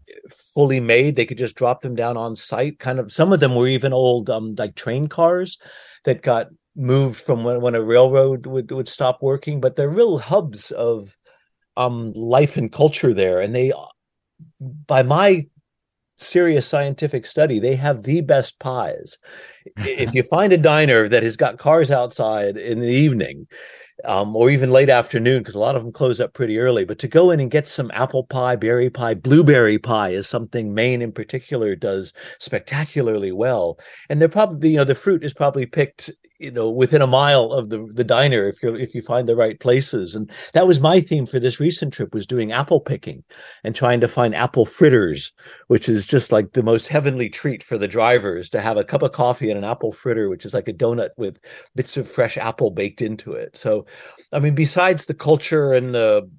fully 0.54 0.80
made. 0.80 1.16
They 1.16 1.26
could 1.26 1.38
just 1.38 1.56
drop 1.56 1.82
them 1.82 1.96
down 1.96 2.18
on 2.18 2.36
site. 2.36 2.80
Kind 2.80 3.00
of 3.00 3.12
some 3.12 3.34
of 3.34 3.40
them 3.40 3.56
were 3.56 3.68
even 3.68 3.94
old, 3.94 4.30
um, 4.30 4.56
like 4.58 4.76
train 4.76 5.08
cars 5.08 5.58
that 6.06 6.22
got 6.22 6.48
moved 6.76 7.20
from 7.20 7.44
when, 7.44 7.62
when 7.62 7.76
a 7.76 7.84
railroad 7.84 8.46
would 8.46 8.72
would 8.72 8.88
stop 8.88 9.22
working. 9.22 9.60
But 9.60 9.76
they're 9.76 9.90
real 9.90 10.20
hubs 10.20 10.72
of 10.72 11.16
um 11.78 12.12
life 12.14 12.58
and 12.58 12.72
culture 12.72 13.14
there, 13.14 13.42
and 13.42 13.54
they 13.56 13.74
by 14.60 15.04
my 15.04 15.48
serious 16.22 16.68
scientific 16.68 17.26
study, 17.26 17.60
they 17.60 17.76
have 17.76 18.04
the 18.04 18.22
best 18.22 18.60
pies. 18.60 19.18
if 19.78 20.14
you 20.14 20.24
find 20.24 20.54
a 20.54 20.58
diner 20.58 21.08
that 21.08 21.24
has 21.24 21.38
got 21.38 21.60
cars 21.60 21.92
outside 21.92 22.58
in 22.58 22.80
the 22.80 22.88
evening, 22.88 23.48
um, 24.06 24.36
or 24.36 24.50
even 24.50 24.72
late 24.72 24.90
afternoon, 24.90 25.40
because 25.40 25.56
a 25.56 25.60
lot 25.60 25.76
of 25.76 25.84
them 25.84 25.92
close 25.92 26.20
up 26.20 26.34
pretty 26.34 26.58
early. 26.58 26.86
But 26.86 27.00
to 27.00 27.08
go 27.08 27.32
in 27.32 27.40
and 27.40 27.52
get 27.52 27.68
some 27.68 27.92
apple 27.94 28.24
pie, 28.24 28.56
berry 28.56 28.90
pie, 28.90 29.14
blueberry 29.14 29.78
pie 29.78 30.10
is 30.10 30.28
something 30.28 30.74
Maine 30.74 31.02
in 31.02 31.12
particular 31.12 31.76
does 31.76 32.14
spectacularly 32.40 33.32
well. 33.32 33.78
And 34.10 34.22
they're 34.22 34.30
probably, 34.30 34.70
you 34.70 34.78
know, 34.78 34.84
the 34.84 34.96
fruit 34.96 35.24
is 35.24 35.34
probably 35.34 35.66
picked 35.66 36.12
you 36.40 36.50
know 36.50 36.70
within 36.72 37.02
a 37.02 37.08
mile 37.08 37.52
of 37.52 37.70
the 37.70 37.88
the 37.94 38.04
diner 38.04 38.48
if 38.48 38.64
you 38.64 38.74
if 38.76 38.96
you 38.96 39.02
find 39.02 39.28
the 39.28 39.36
right 39.36 39.60
places. 39.60 40.16
And 40.16 40.32
that 40.54 40.68
was 40.68 40.80
my 40.80 41.02
theme 41.02 41.26
for 41.26 41.40
this 41.40 41.60
recent 41.60 41.94
trip 41.94 42.14
was 42.14 42.26
doing 42.26 42.52
apple 42.52 42.80
picking 42.80 43.24
and 43.64 43.76
trying 43.76 44.00
to 44.02 44.08
find 44.08 44.34
apple 44.34 44.66
fritters 44.66 45.34
which 45.68 45.90
is 45.90 46.06
just 46.06 46.32
like 46.32 46.54
the 46.54 46.64
most 46.64 46.88
heavenly 46.88 47.30
treat 47.30 47.64
for 47.64 47.78
the 47.78 47.88
drivers 47.88 48.50
to 48.50 48.62
have 48.62 48.78
a 48.78 48.84
cup 48.84 49.04
of 49.04 49.12
coffee 49.12 49.50
and 49.50 49.58
an 49.58 49.64
apple 49.64 49.92
fritter 49.92 50.30
which 50.30 50.46
is 50.46 50.54
like 50.54 50.68
a 50.68 50.74
donut 50.74 51.10
with 51.18 51.40
bits 51.76 51.98
of 51.98 52.10
fresh 52.10 52.38
apple 52.38 52.72
baked 52.72 53.02
into 53.02 53.34
it. 53.34 53.56
So 53.58 53.86
i 54.32 54.40
mean 54.40 54.56
besides 54.56 55.06
the 55.06 55.14
culture 55.14 55.74
and 55.74 55.94
the 55.94 56.30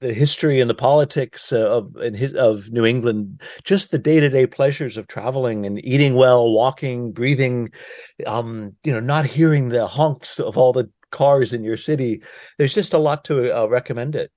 the 0.00 0.12
history 0.12 0.60
and 0.60 0.68
the 0.68 0.74
politics 0.74 1.52
uh, 1.52 1.68
of 1.68 1.94
his, 2.14 2.34
of 2.34 2.70
New 2.70 2.84
England, 2.84 3.40
just 3.64 3.90
the 3.90 3.98
day 3.98 4.20
to 4.20 4.28
day 4.28 4.46
pleasures 4.46 4.96
of 4.96 5.06
traveling 5.06 5.64
and 5.64 5.84
eating 5.84 6.14
well, 6.14 6.52
walking, 6.52 7.12
breathing, 7.12 7.70
um, 8.26 8.74
you 8.84 8.92
know, 8.92 9.00
not 9.00 9.24
hearing 9.24 9.70
the 9.70 9.86
honks 9.86 10.38
of 10.38 10.58
all 10.58 10.72
the 10.72 10.90
cars 11.10 11.52
in 11.52 11.64
your 11.64 11.76
city. 11.76 12.22
There's 12.58 12.74
just 12.74 12.92
a 12.92 12.98
lot 12.98 13.24
to 13.24 13.56
uh, 13.56 13.66
recommend 13.66 14.16
it. 14.16 14.30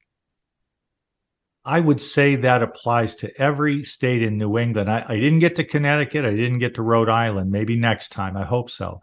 I 1.65 1.81
would 1.81 2.01
say 2.01 2.35
that 2.37 2.63
applies 2.63 3.17
to 3.17 3.41
every 3.41 3.83
state 3.83 4.23
in 4.23 4.37
New 4.37 4.57
England. 4.57 4.89
I, 4.89 5.03
I 5.07 5.15
didn't 5.15 5.39
get 5.39 5.57
to 5.57 5.63
Connecticut. 5.63 6.25
I 6.25 6.31
didn't 6.31 6.59
get 6.59 6.75
to 6.75 6.81
Rhode 6.81 7.09
Island. 7.09 7.51
Maybe 7.51 7.75
next 7.75 8.09
time. 8.09 8.37
I 8.37 8.45
hope 8.45 8.69
so. 8.69 9.01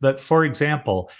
But 0.00 0.20
for 0.20 0.44
example, 0.44 1.10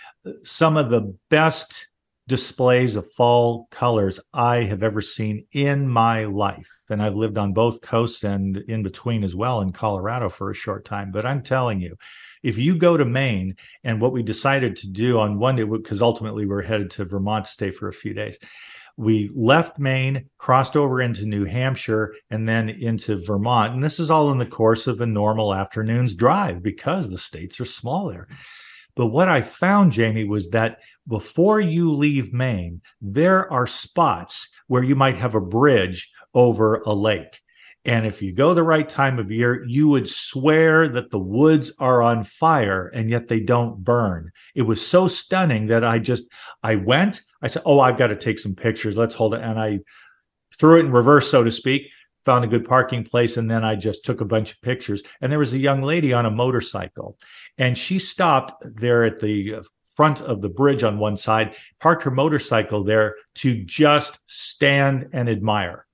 some 0.45 0.77
of 0.77 0.89
the 0.89 1.15
best 1.31 1.88
displays 2.29 2.95
of 2.95 3.11
fall 3.13 3.67
colors 3.71 4.21
I 4.35 4.59
have 4.59 4.83
ever 4.83 5.01
seen 5.01 5.47
in 5.53 5.89
my 5.89 6.27
life. 6.27 6.69
And 6.91 7.03
I've 7.03 7.17
lived 7.17 7.39
on 7.39 7.55
both 7.55 7.81
coasts 7.81 8.23
and 8.23 8.59
in 8.69 8.83
between 8.83 9.25
as 9.25 9.35
well 9.35 9.63
in 9.63 9.73
Colorado 9.73 10.29
for 10.29 10.51
a 10.51 10.55
short 10.55 10.85
time. 10.85 11.11
But 11.11 11.25
I'm 11.25 11.43
telling 11.43 11.81
you, 11.81 11.97
if 12.43 12.59
you 12.59 12.77
go 12.77 12.97
to 12.99 13.05
Maine, 13.05 13.57
and 13.83 14.01
what 14.01 14.13
we 14.13 14.23
decided 14.23 14.77
to 14.77 14.91
do 14.91 15.19
on 15.19 15.39
one 15.39 15.57
day, 15.57 15.65
because 15.65 16.03
ultimately 16.03 16.47
we're 16.47 16.63
headed 16.63 16.91
to 16.93 17.05
Vermont 17.07 17.47
to 17.47 17.51
stay 17.51 17.71
for 17.71 17.89
a 17.89 17.95
few 17.95 18.13
days, 18.13 18.39
we 18.99 19.31
left 19.35 19.79
Maine, 19.79 20.29
crossed 20.37 20.77
over 20.77 21.01
into 21.01 21.25
New 21.25 21.47
Hampshire, 21.47 22.15
and 22.31 22.47
then 22.47 22.69
into 22.69 23.17
Vermont. 23.25 23.73
And 23.73 23.83
this 23.83 23.99
is 23.99 24.11
all 24.11 24.31
in 24.33 24.39
the 24.39 24.47
course 24.47 24.87
of 24.87 25.01
a 25.01 25.07
normal 25.07 25.55
afternoon's 25.55 26.15
drive 26.15 26.63
because 26.63 27.09
the 27.09 27.17
states 27.17 27.59
are 27.59 27.65
small 27.65 28.09
there. 28.09 28.29
But 28.97 29.07
what 29.07 29.29
I 29.29 29.43
found, 29.43 29.93
Jamie, 29.93 30.25
was 30.25 30.51
that 30.51 30.81
before 31.09 31.61
you 31.61 31.93
leave 31.93 32.33
Maine, 32.33 32.83
there 33.01 33.51
are 33.53 33.67
spots 33.67 34.49
where 34.67 34.83
you 34.83 34.95
might 34.95 35.17
have 35.17 35.35
a 35.35 35.41
bridge 35.41 36.11
over 36.35 36.83
a 36.87 36.93
lake. 36.93 37.41
And 37.85 38.07
if 38.07 38.21
you 38.21 38.35
go 38.35 38.53
the 38.53 38.63
right 38.63 38.87
time 38.87 39.19
of 39.19 39.31
year, 39.31 39.65
you 39.67 39.89
would 39.89 40.09
swear 40.09 40.89
that 40.89 41.11
the 41.11 41.19
woods 41.19 41.73
are 41.79 42.03
on 42.03 42.25
fire 42.25 42.89
and 42.89 43.09
yet 43.09 43.29
they 43.29 43.41
don't 43.41 43.83
burn. 43.83 44.31
It 44.55 44.63
was 44.63 44.87
so 44.87 45.09
stunning 45.09 45.69
that 45.69 45.85
I 45.85 45.99
just, 45.99 46.29
I 46.63 46.75
went, 46.75 47.23
I 47.41 47.47
said, 47.47 47.63
Oh, 47.65 47.81
I've 47.81 47.97
got 47.97 48.09
to 48.09 48.17
take 48.17 48.39
some 48.39 48.55
pictures. 48.55 48.97
Let's 48.97 49.15
hold 49.15 49.33
it. 49.33 49.41
And 49.41 49.59
I 49.59 49.79
threw 50.59 50.79
it 50.79 50.85
in 50.85 50.93
reverse, 50.93 51.31
so 51.31 51.45
to 51.45 51.51
speak, 51.51 51.89
found 52.27 52.45
a 52.45 52.49
good 52.49 52.67
parking 52.67 53.05
place. 53.05 53.39
And 53.39 53.51
then 53.51 53.65
I 53.65 53.75
just 53.75 54.05
took 54.05 54.21
a 54.21 54.27
bunch 54.27 54.53
of 54.53 54.61
pictures. 54.61 55.03
And 55.23 55.33
there 55.33 55.39
was 55.39 55.55
a 55.55 55.59
young 55.59 55.83
lady 55.83 56.13
on 56.13 56.27
a 56.27 56.31
motorcycle 56.31 57.17
and 57.57 57.79
she 57.79 57.99
stopped 57.99 58.67
there 58.77 59.05
at 59.05 59.21
the 59.21 59.63
front 59.99 60.21
of 60.21 60.41
the 60.41 60.49
bridge 60.49 60.85
on 60.85 60.97
one 61.01 61.17
side, 61.17 61.57
parked 61.81 62.05
her 62.05 62.11
motorcycle 62.13 62.85
there 62.85 63.17
to 63.35 63.65
just 63.65 64.21
stand 64.27 65.09
and 65.13 65.29
admire. 65.29 65.89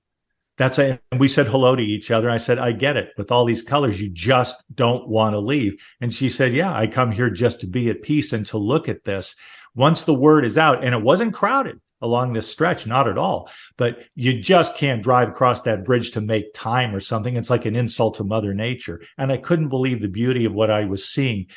That's 0.59 0.77
a, 0.77 0.99
and 1.11 1.19
we 1.19 1.27
said 1.27 1.47
hello 1.47 1.75
to 1.75 1.81
each 1.81 2.11
other. 2.11 2.29
I 2.29 2.37
said, 2.37 2.59
I 2.59 2.71
get 2.71 2.97
it. 2.97 3.13
With 3.17 3.31
all 3.31 3.45
these 3.45 3.63
colors, 3.63 3.99
you 3.99 4.09
just 4.09 4.63
don't 4.75 5.07
want 5.07 5.33
to 5.33 5.39
leave. 5.39 5.81
And 6.01 6.13
she 6.13 6.29
said, 6.29 6.53
Yeah, 6.53 6.71
I 6.71 6.85
come 6.85 7.11
here 7.11 7.31
just 7.31 7.61
to 7.61 7.67
be 7.67 7.89
at 7.89 8.03
peace 8.03 8.31
and 8.31 8.45
to 8.45 8.59
look 8.59 8.87
at 8.87 9.05
this. 9.05 9.35
Once 9.73 10.03
the 10.03 10.13
word 10.13 10.45
is 10.45 10.55
out, 10.55 10.83
and 10.83 10.93
it 10.93 11.01
wasn't 11.01 11.33
crowded 11.33 11.81
along 11.99 12.33
this 12.33 12.49
stretch, 12.49 12.85
not 12.85 13.07
at 13.07 13.17
all, 13.17 13.49
but 13.75 13.97
you 14.13 14.39
just 14.39 14.77
can't 14.77 15.01
drive 15.01 15.29
across 15.29 15.63
that 15.63 15.83
bridge 15.83 16.11
to 16.11 16.21
make 16.21 16.53
time 16.53 16.93
or 16.93 16.99
something. 16.99 17.35
It's 17.35 17.49
like 17.49 17.65
an 17.65 17.75
insult 17.75 18.17
to 18.17 18.23
Mother 18.23 18.53
Nature. 18.53 19.01
And 19.17 19.31
I 19.31 19.37
couldn't 19.37 19.69
believe 19.69 20.01
the 20.01 20.07
beauty 20.07 20.45
of 20.45 20.53
what 20.53 20.69
I 20.69 20.85
was 20.85 21.09
seeing 21.09 21.47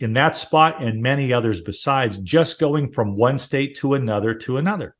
in 0.00 0.12
that 0.14 0.36
spot 0.36 0.82
and 0.82 1.02
many 1.02 1.32
others 1.32 1.60
besides, 1.60 2.18
just 2.18 2.58
going 2.58 2.92
from 2.92 3.16
one 3.16 3.38
state 3.38 3.76
to 3.76 3.94
another 3.94 4.34
to 4.34 4.58
another. 4.58 4.96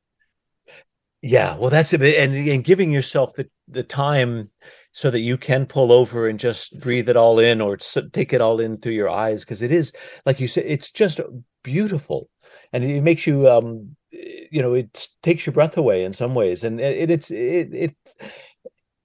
Yeah, 1.22 1.56
well, 1.56 1.70
that's 1.70 1.92
it, 1.92 2.02
and 2.02 2.34
and 2.34 2.64
giving 2.64 2.92
yourself 2.92 3.34
the 3.34 3.48
the 3.68 3.82
time 3.82 4.50
so 4.96 5.10
that 5.10 5.20
you 5.20 5.36
can 5.36 5.66
pull 5.66 5.92
over 5.92 6.26
and 6.26 6.40
just 6.40 6.80
breathe 6.80 7.08
it 7.10 7.16
all 7.16 7.38
in 7.38 7.60
or 7.60 7.76
take 7.76 8.32
it 8.32 8.40
all 8.40 8.60
in 8.60 8.78
through 8.78 8.92
your 8.92 9.10
eyes 9.10 9.44
because 9.44 9.60
it 9.60 9.70
is 9.70 9.92
like 10.24 10.40
you 10.40 10.48
said 10.48 10.64
it's 10.66 10.90
just 10.90 11.20
beautiful 11.62 12.30
and 12.72 12.82
it 12.82 13.02
makes 13.02 13.26
you 13.26 13.46
um 13.46 13.94
you 14.10 14.62
know 14.62 14.72
it 14.72 15.06
takes 15.22 15.44
your 15.44 15.52
breath 15.52 15.76
away 15.76 16.02
in 16.04 16.14
some 16.14 16.34
ways 16.34 16.64
and 16.64 16.80
it, 16.80 17.10
it's 17.10 17.30
it, 17.30 17.68
it 17.74 17.96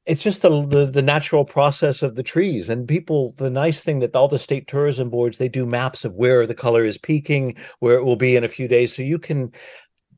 it's 0.06 0.24
just 0.24 0.42
the, 0.42 0.66
the, 0.66 0.86
the 0.88 1.02
natural 1.02 1.46
process 1.46 2.02
of 2.02 2.16
the 2.16 2.24
trees. 2.24 2.70
And 2.70 2.88
people 2.88 3.34
the 3.38 3.50
nice 3.50 3.84
thing 3.84 4.00
that 4.00 4.16
all 4.16 4.28
the 4.28 4.40
state 4.40 4.68
tourism 4.68 5.10
boards 5.10 5.38
they 5.38 5.50
do 5.50 5.66
maps 5.66 6.04
of 6.04 6.16
where 6.16 6.48
the 6.48 6.56
color 6.56 6.84
is 6.84 6.98
peaking 6.98 7.56
where 7.80 7.98
it 7.98 8.04
will 8.04 8.16
be 8.16 8.36
in 8.36 8.44
a 8.44 8.50
few 8.50 8.68
days. 8.68 8.96
So 8.96 9.04
you 9.04 9.20
can 9.20 9.52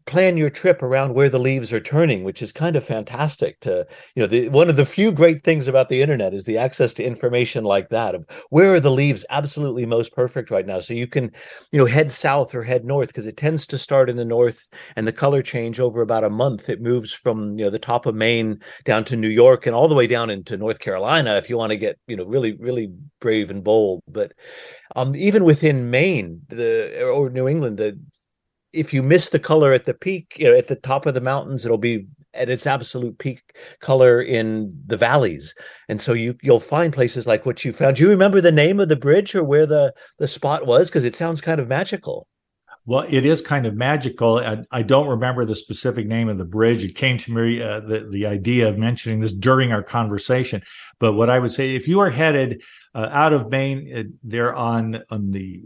plan 0.06 0.38
your 0.38 0.50
trip 0.50 0.82
around 0.82 1.14
where 1.14 1.30
the 1.30 1.40
leaves 1.40 1.72
are 1.72 1.80
turning 1.80 2.24
which 2.24 2.42
is 2.42 2.52
kind 2.52 2.76
of 2.76 2.84
fantastic 2.84 3.60
to 3.60 3.86
you 4.16 4.22
know 4.22 4.28
the 4.28 4.50
one 4.50 4.70
of 4.70 4.76
the 4.76 4.86
few 4.86 5.12
great 5.12 5.44
things 5.44 5.68
about 5.68 5.90
the 5.90 6.02
internet 6.02 6.34
is 6.34 6.46
the 6.46 6.58
access 6.58 6.94
to 6.94 7.04
information 7.04 7.64
like 7.64 7.90
that 7.90 8.16
of 8.16 8.26
where 8.50 8.74
are 8.74 8.80
the 8.80 8.92
leaves 8.92 9.26
absolutely 9.30 9.86
most 9.86 10.14
perfect 10.14 10.52
right 10.52 10.66
now. 10.66 10.80
So 10.80 10.94
you 10.94 11.08
can 11.08 11.32
you 11.72 11.80
know 11.80 11.86
head 11.86 12.12
south 12.12 12.54
or 12.54 12.64
head 12.64 12.86
north 12.86 13.08
because 13.08 13.28
it 13.28 13.38
tends 13.38 13.66
to 13.68 13.78
start 13.78 14.10
in 14.10 14.18
the 14.18 14.26
north 14.26 14.68
and 14.96 15.08
the 15.08 15.12
color 15.12 15.42
change 15.42 15.80
over 15.80 16.02
about 16.02 16.24
a 16.24 16.30
month. 16.30 16.70
It 16.70 16.82
moves 16.82 17.14
from 17.14 17.58
you 17.58 17.66
know 17.66 17.72
the 17.72 17.80
top 17.80 18.06
of 18.06 18.16
maine 18.16 18.60
down 18.86 19.04
to 19.06 19.16
new 19.16 19.28
york 19.28 19.66
and 19.66 19.76
all 19.76 19.88
the 19.88 19.96
way 19.96 20.08
down 20.08 20.30
into 20.30 20.58
north 20.58 20.80
carolina 20.80 21.36
if 21.36 21.50
you 21.50 21.58
want 21.58 21.72
to 21.72 21.78
get 21.78 21.98
you 22.08 22.16
know 22.16 22.26
really 22.26 22.54
really 22.54 22.92
brave 23.20 23.50
and 23.50 23.64
bold. 23.64 24.02
But 24.08 24.34
um 24.96 25.16
even 25.16 25.44
within 25.44 25.90
maine 25.90 26.42
the 26.48 27.04
or 27.04 27.30
new 27.30 27.48
england 27.48 27.78
the 27.78 28.00
if 28.74 28.94
you 28.94 29.04
miss 29.04 29.30
the 29.30 29.40
color 29.40 29.72
at 29.72 29.86
the 29.86 29.94
peak, 29.94 30.36
you 30.38 30.52
know, 30.52 30.58
at 30.58 30.68
the 30.68 30.76
top 30.76 31.06
of 31.06 31.14
the 31.14 31.22
mountains, 31.22 31.66
it'll 31.66 31.78
be 31.78 32.08
at 32.34 32.50
its 32.50 32.66
absolute 32.66 33.18
peak 33.20 33.56
color 33.80 34.22
in 34.22 34.76
the 34.88 34.98
valleys. 34.98 35.54
And 35.88 36.02
so 36.02 36.14
you 36.14 36.36
you'll 36.42 36.60
find 36.60 36.92
places 36.92 37.28
like 37.28 37.46
what 37.46 37.64
you 37.64 37.72
found. 37.72 37.96
Do 37.96 38.04
you 38.04 38.10
remember 38.10 38.42
the 38.42 38.52
name 38.52 38.80
of 38.80 38.90
the 38.90 38.96
bridge 38.96 39.36
or 39.36 39.44
where 39.44 39.66
the 39.66 39.94
the 40.18 40.28
spot 40.28 40.66
was? 40.66 40.90
Because 40.90 41.06
it 41.06 41.16
sounds 41.16 41.42
kind 41.42 41.60
of 41.60 41.68
magical. 41.68 42.28
Well, 42.86 43.06
it 43.08 43.26
is 43.26 43.40
kind 43.40 43.66
of 43.66 43.76
magical. 43.76 44.40
I, 44.40 44.62
I, 44.70 44.82
don't 44.82 45.08
remember 45.08 45.46
the 45.46 45.56
specific 45.56 46.06
name 46.06 46.28
of 46.28 46.38
the 46.38 46.44
bridge. 46.44 46.84
It 46.84 46.96
came 46.96 47.18
to 47.20 47.34
me 47.34 47.62
uh, 47.62 47.80
the 47.80 48.10
the 48.12 48.26
idea 48.26 48.68
of 48.68 48.78
mentioning 48.78 49.22
this 49.22 49.32
during 49.32 49.72
our 49.72 49.84
conversation. 49.84 50.62
But 51.00 51.14
what 51.14 51.30
I 51.30 51.40
would 51.40 51.54
say, 51.54 51.76
if 51.76 51.88
you 51.88 52.02
are 52.02 52.10
headed 52.10 52.62
uh, 52.94 53.08
out 53.10 53.32
of 53.32 53.50
Maine, 53.50 53.96
uh, 53.96 54.04
they're 54.24 54.54
on 54.54 55.02
on 55.10 55.32
the 55.32 55.64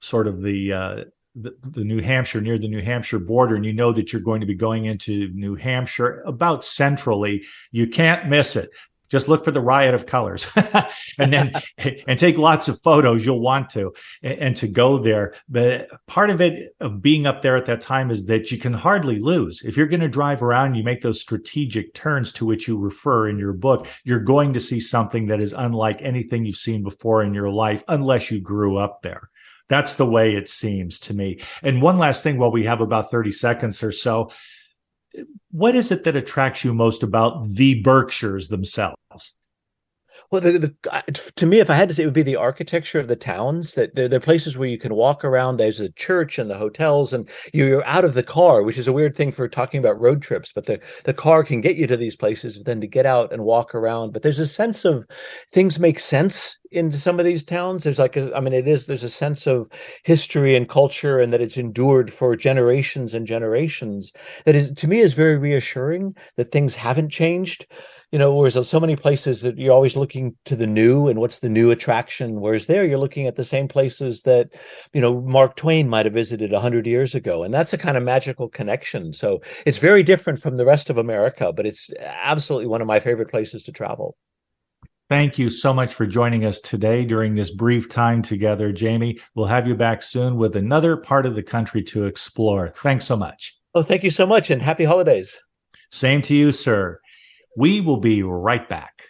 sort 0.00 0.26
of 0.26 0.42
the 0.42 0.72
uh, 0.72 1.04
the, 1.36 1.56
the, 1.62 1.84
New 1.84 2.00
Hampshire 2.00 2.40
near 2.40 2.58
the 2.58 2.68
New 2.68 2.80
Hampshire 2.80 3.18
border, 3.18 3.56
and 3.56 3.64
you 3.64 3.72
know 3.72 3.92
that 3.92 4.12
you're 4.12 4.22
going 4.22 4.40
to 4.40 4.46
be 4.46 4.54
going 4.54 4.86
into 4.86 5.28
New 5.34 5.54
Hampshire 5.54 6.22
about 6.26 6.64
centrally, 6.64 7.44
you 7.70 7.86
can't 7.86 8.28
miss 8.28 8.56
it. 8.56 8.70
Just 9.08 9.28
look 9.28 9.44
for 9.44 9.52
the 9.52 9.60
riot 9.60 9.94
of 9.94 10.06
colors, 10.06 10.48
and 11.18 11.32
then 11.32 11.52
and 12.08 12.18
take 12.18 12.38
lots 12.38 12.66
of 12.66 12.80
photos. 12.82 13.24
You'll 13.24 13.40
want 13.40 13.70
to 13.70 13.92
and, 14.22 14.38
and 14.38 14.56
to 14.56 14.66
go 14.66 14.98
there. 14.98 15.34
But 15.48 15.88
part 16.08 16.30
of 16.30 16.40
it 16.40 16.74
of 16.80 17.02
being 17.02 17.26
up 17.26 17.42
there 17.42 17.56
at 17.56 17.66
that 17.66 17.80
time 17.80 18.10
is 18.10 18.26
that 18.26 18.50
you 18.50 18.58
can 18.58 18.72
hardly 18.72 19.20
lose. 19.20 19.62
If 19.62 19.76
you're 19.76 19.86
going 19.86 20.00
to 20.00 20.08
drive 20.08 20.42
around, 20.42 20.74
you 20.74 20.82
make 20.82 21.02
those 21.02 21.20
strategic 21.20 21.94
turns 21.94 22.32
to 22.32 22.46
which 22.46 22.66
you 22.66 22.78
refer 22.78 23.28
in 23.28 23.38
your 23.38 23.52
book. 23.52 23.86
You're 24.02 24.18
going 24.18 24.52
to 24.54 24.60
see 24.60 24.80
something 24.80 25.26
that 25.26 25.40
is 25.40 25.54
unlike 25.56 26.02
anything 26.02 26.44
you've 26.44 26.56
seen 26.56 26.82
before 26.82 27.22
in 27.22 27.32
your 27.32 27.50
life, 27.50 27.84
unless 27.86 28.30
you 28.32 28.40
grew 28.40 28.76
up 28.76 29.02
there. 29.02 29.30
That's 29.68 29.96
the 29.96 30.06
way 30.06 30.34
it 30.34 30.48
seems 30.48 31.00
to 31.00 31.14
me. 31.14 31.40
And 31.62 31.82
one 31.82 31.98
last 31.98 32.22
thing 32.22 32.38
while 32.38 32.52
we 32.52 32.64
have 32.64 32.80
about 32.80 33.10
30 33.10 33.32
seconds 33.32 33.82
or 33.82 33.92
so. 33.92 34.30
What 35.50 35.74
is 35.74 35.90
it 35.90 36.04
that 36.04 36.14
attracts 36.16 36.64
you 36.64 36.74
most 36.74 37.02
about 37.02 37.50
the 37.52 37.82
Berkshires 37.82 38.48
themselves? 38.48 39.34
Well, 40.30 40.40
the, 40.40 40.58
the, 40.58 41.30
to 41.36 41.46
me, 41.46 41.60
if 41.60 41.70
I 41.70 41.74
had 41.74 41.88
to 41.88 41.94
say, 41.94 42.02
it 42.02 42.06
would 42.06 42.14
be 42.14 42.22
the 42.22 42.36
architecture 42.36 42.98
of 42.98 43.08
the 43.08 43.16
towns. 43.16 43.74
That 43.74 43.94
they're, 43.94 44.08
they're, 44.08 44.20
places 44.20 44.58
where 44.58 44.68
you 44.68 44.78
can 44.78 44.94
walk 44.94 45.24
around. 45.24 45.56
There's 45.56 45.80
a 45.80 45.92
church 45.92 46.38
and 46.38 46.50
the 46.50 46.58
hotels, 46.58 47.12
and 47.12 47.28
you're 47.52 47.86
out 47.86 48.04
of 48.04 48.14
the 48.14 48.22
car, 48.22 48.62
which 48.62 48.78
is 48.78 48.88
a 48.88 48.92
weird 48.92 49.14
thing 49.14 49.30
for 49.30 49.48
talking 49.48 49.78
about 49.78 50.00
road 50.00 50.22
trips. 50.22 50.52
But 50.52 50.66
the 50.66 50.80
the 51.04 51.14
car 51.14 51.44
can 51.44 51.60
get 51.60 51.76
you 51.76 51.86
to 51.86 51.96
these 51.96 52.16
places, 52.16 52.60
then 52.64 52.80
to 52.80 52.86
get 52.86 53.06
out 53.06 53.32
and 53.32 53.44
walk 53.44 53.74
around. 53.74 54.12
But 54.12 54.22
there's 54.22 54.40
a 54.40 54.46
sense 54.46 54.84
of 54.84 55.04
things 55.52 55.78
make 55.78 55.98
sense 56.00 56.58
into 56.72 56.98
some 56.98 57.18
of 57.18 57.24
these 57.24 57.44
towns. 57.44 57.84
There's 57.84 57.98
like, 57.98 58.16
a, 58.16 58.34
I 58.36 58.40
mean, 58.40 58.52
it 58.52 58.66
is, 58.68 58.86
there's 58.86 59.02
a 59.02 59.08
sense 59.08 59.46
of 59.46 59.68
history 60.04 60.56
and 60.56 60.68
culture 60.68 61.18
and 61.18 61.32
that 61.32 61.40
it's 61.40 61.56
endured 61.56 62.12
for 62.12 62.36
generations 62.36 63.14
and 63.14 63.26
generations 63.26 64.12
that 64.44 64.54
is, 64.54 64.72
to 64.72 64.88
me, 64.88 65.00
is 65.00 65.14
very 65.14 65.38
reassuring 65.38 66.14
that 66.36 66.52
things 66.52 66.74
haven't 66.74 67.10
changed. 67.10 67.66
You 68.12 68.20
know, 68.20 68.34
whereas 68.34 68.68
so 68.68 68.78
many 68.78 68.94
places 68.94 69.42
that 69.42 69.58
you're 69.58 69.74
always 69.74 69.96
looking 69.96 70.36
to 70.44 70.54
the 70.54 70.66
new 70.66 71.08
and 71.08 71.20
what's 71.20 71.40
the 71.40 71.48
new 71.48 71.72
attraction. 71.72 72.40
Whereas 72.40 72.66
there, 72.66 72.84
you're 72.84 72.98
looking 72.98 73.26
at 73.26 73.34
the 73.34 73.44
same 73.44 73.66
places 73.66 74.22
that, 74.22 74.50
you 74.92 75.00
know, 75.00 75.20
Mark 75.22 75.56
Twain 75.56 75.88
might 75.88 76.06
have 76.06 76.14
visited 76.14 76.52
100 76.52 76.86
years 76.86 77.16
ago. 77.16 77.42
And 77.42 77.52
that's 77.52 77.72
a 77.72 77.78
kind 77.78 77.96
of 77.96 78.04
magical 78.04 78.48
connection. 78.48 79.12
So 79.12 79.42
it's 79.66 79.78
very 79.78 80.04
different 80.04 80.40
from 80.40 80.56
the 80.56 80.64
rest 80.64 80.88
of 80.88 80.98
America, 80.98 81.52
but 81.52 81.66
it's 81.66 81.90
absolutely 82.00 82.68
one 82.68 82.80
of 82.80 82.86
my 82.86 83.00
favorite 83.00 83.28
places 83.28 83.64
to 83.64 83.72
travel. 83.72 84.16
Thank 85.08 85.38
you 85.38 85.50
so 85.50 85.72
much 85.72 85.94
for 85.94 86.04
joining 86.04 86.44
us 86.44 86.60
today 86.60 87.04
during 87.04 87.34
this 87.34 87.52
brief 87.52 87.88
time 87.88 88.22
together, 88.22 88.72
Jamie. 88.72 89.20
We'll 89.34 89.46
have 89.46 89.68
you 89.68 89.76
back 89.76 90.02
soon 90.02 90.36
with 90.36 90.56
another 90.56 90.96
part 90.96 91.26
of 91.26 91.36
the 91.36 91.44
country 91.44 91.82
to 91.84 92.06
explore. 92.06 92.70
Thanks 92.70 93.04
so 93.04 93.16
much. 93.16 93.56
Oh, 93.74 93.82
thank 93.82 94.02
you 94.02 94.10
so 94.10 94.26
much 94.26 94.50
and 94.50 94.60
happy 94.60 94.84
holidays. 94.84 95.40
Same 95.90 96.22
to 96.22 96.34
you, 96.34 96.50
sir. 96.50 96.98
We 97.56 97.80
will 97.80 97.96
be 97.96 98.22
right 98.22 98.68
back. 98.68 99.02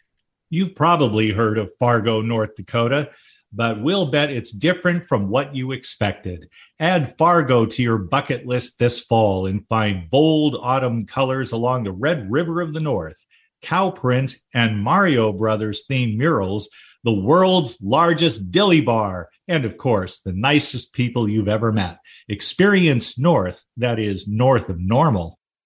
You've 0.49 0.75
probably 0.75 1.31
heard 1.31 1.59
of 1.59 1.73
Fargo, 1.79 2.23
North 2.23 2.55
Dakota, 2.57 3.11
but 3.53 3.83
we'll 3.83 4.07
bet 4.07 4.31
it's 4.31 4.51
different 4.51 5.09
from 5.09 5.29
what 5.29 5.55
you 5.55 5.73
expected. 5.73 6.49
Add 6.79 7.17
Fargo 7.19 7.67
to 7.67 7.83
your 7.83 7.99
bucket 7.99 8.47
list 8.47 8.79
this 8.79 9.01
fall 9.01 9.47
and 9.47 9.67
find 9.69 10.09
bold 10.11 10.57
autumn 10.61 11.07
colors 11.07 11.53
along 11.53 11.85
the 11.85 11.93
Red 11.93 12.31
River 12.31 12.61
of 12.61 12.73
the 12.73 12.81
North 12.81 13.25
cow 13.63 13.91
print, 13.91 14.37
and 14.55 14.83
Mario 14.83 15.33
Brothers 15.33 15.85
themed 15.91 16.17
murals, 16.17 16.71
the 17.05 17.13
world's 17.13 17.77
largest 17.81 18.51
dilly 18.51 18.81
bar, 18.81 19.29
and 19.49 19.65
of 19.65 19.77
course, 19.77 20.21
the 20.21 20.33
nicest 20.33 20.93
people 20.93 21.29
you've 21.29 21.49
ever 21.49 21.73
met. 21.73 21.99
Experience 22.29 23.19
North, 23.19 23.65
that 23.77 23.99
is, 23.99 24.27
north 24.27 24.69
of 24.69 24.79
normal. 24.79 25.36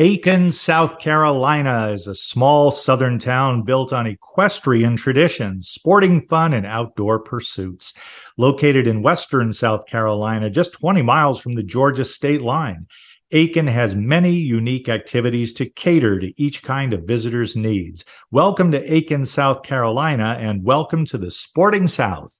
Aiken, 0.00 0.50
South 0.50 0.98
Carolina 0.98 1.90
is 1.90 2.06
a 2.06 2.14
small 2.14 2.70
southern 2.70 3.18
town 3.18 3.64
built 3.64 3.92
on 3.92 4.06
equestrian 4.06 4.96
traditions, 4.96 5.68
sporting 5.68 6.22
fun, 6.22 6.54
and 6.54 6.64
outdoor 6.64 7.18
pursuits. 7.18 7.92
Located 8.38 8.86
in 8.86 9.02
western 9.02 9.52
South 9.52 9.84
Carolina, 9.84 10.48
just 10.48 10.72
20 10.72 11.02
miles 11.02 11.38
from 11.38 11.54
the 11.54 11.62
Georgia 11.62 12.06
state 12.06 12.40
line. 12.40 12.86
Aiken 13.32 13.66
has 13.66 13.94
many 13.94 14.32
unique 14.32 14.88
activities 14.88 15.52
to 15.52 15.68
cater 15.68 16.18
to 16.18 16.32
each 16.42 16.62
kind 16.62 16.94
of 16.94 17.04
visitor's 17.04 17.54
needs. 17.54 18.06
Welcome 18.30 18.70
to 18.70 18.82
Aiken, 18.90 19.26
South 19.26 19.62
Carolina, 19.64 20.38
and 20.40 20.64
welcome 20.64 21.04
to 21.04 21.18
the 21.18 21.30
Sporting 21.30 21.88
South. 21.88 22.32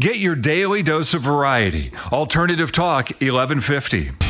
Get 0.00 0.16
your 0.16 0.34
daily 0.34 0.82
dose 0.82 1.14
of 1.14 1.22
variety. 1.22 1.92
Alternative 2.10 2.72
Talk 2.72 3.10
1150. 3.20 4.25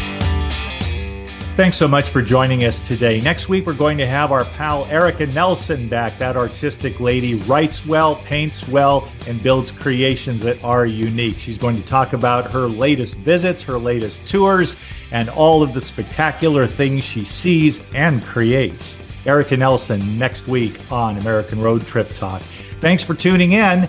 Thanks 1.56 1.78
so 1.78 1.88
much 1.88 2.10
for 2.10 2.20
joining 2.20 2.64
us 2.64 2.82
today. 2.82 3.18
Next 3.18 3.48
week, 3.48 3.64
we're 3.64 3.72
going 3.72 3.96
to 3.96 4.06
have 4.06 4.30
our 4.30 4.44
pal 4.44 4.84
Erica 4.90 5.26
Nelson 5.26 5.88
back. 5.88 6.18
That 6.18 6.36
artistic 6.36 7.00
lady 7.00 7.36
writes 7.44 7.86
well, 7.86 8.16
paints 8.16 8.68
well, 8.68 9.08
and 9.26 9.42
builds 9.42 9.70
creations 9.70 10.42
that 10.42 10.62
are 10.62 10.84
unique. 10.84 11.38
She's 11.38 11.56
going 11.56 11.80
to 11.80 11.88
talk 11.88 12.12
about 12.12 12.50
her 12.52 12.68
latest 12.68 13.14
visits, 13.14 13.62
her 13.62 13.78
latest 13.78 14.28
tours, 14.28 14.78
and 15.12 15.30
all 15.30 15.62
of 15.62 15.72
the 15.72 15.80
spectacular 15.80 16.66
things 16.66 17.04
she 17.04 17.24
sees 17.24 17.90
and 17.94 18.22
creates. 18.22 19.00
Erica 19.24 19.56
Nelson 19.56 20.18
next 20.18 20.46
week 20.46 20.78
on 20.92 21.16
American 21.16 21.58
Road 21.62 21.86
Trip 21.86 22.14
Talk. 22.14 22.42
Thanks 22.82 23.02
for 23.02 23.14
tuning 23.14 23.52
in. 23.52 23.88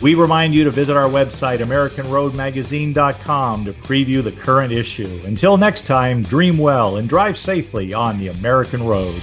We 0.00 0.14
remind 0.14 0.54
you 0.54 0.64
to 0.64 0.70
visit 0.70 0.96
our 0.96 1.10
website, 1.10 1.58
AmericanRoadMagazine.com, 1.58 3.66
to 3.66 3.74
preview 3.74 4.24
the 4.24 4.32
current 4.32 4.72
issue. 4.72 5.20
Until 5.26 5.58
next 5.58 5.86
time, 5.86 6.22
dream 6.22 6.56
well 6.56 6.96
and 6.96 7.06
drive 7.06 7.36
safely 7.36 7.92
on 7.92 8.18
the 8.18 8.28
American 8.28 8.82
Road. 8.82 9.20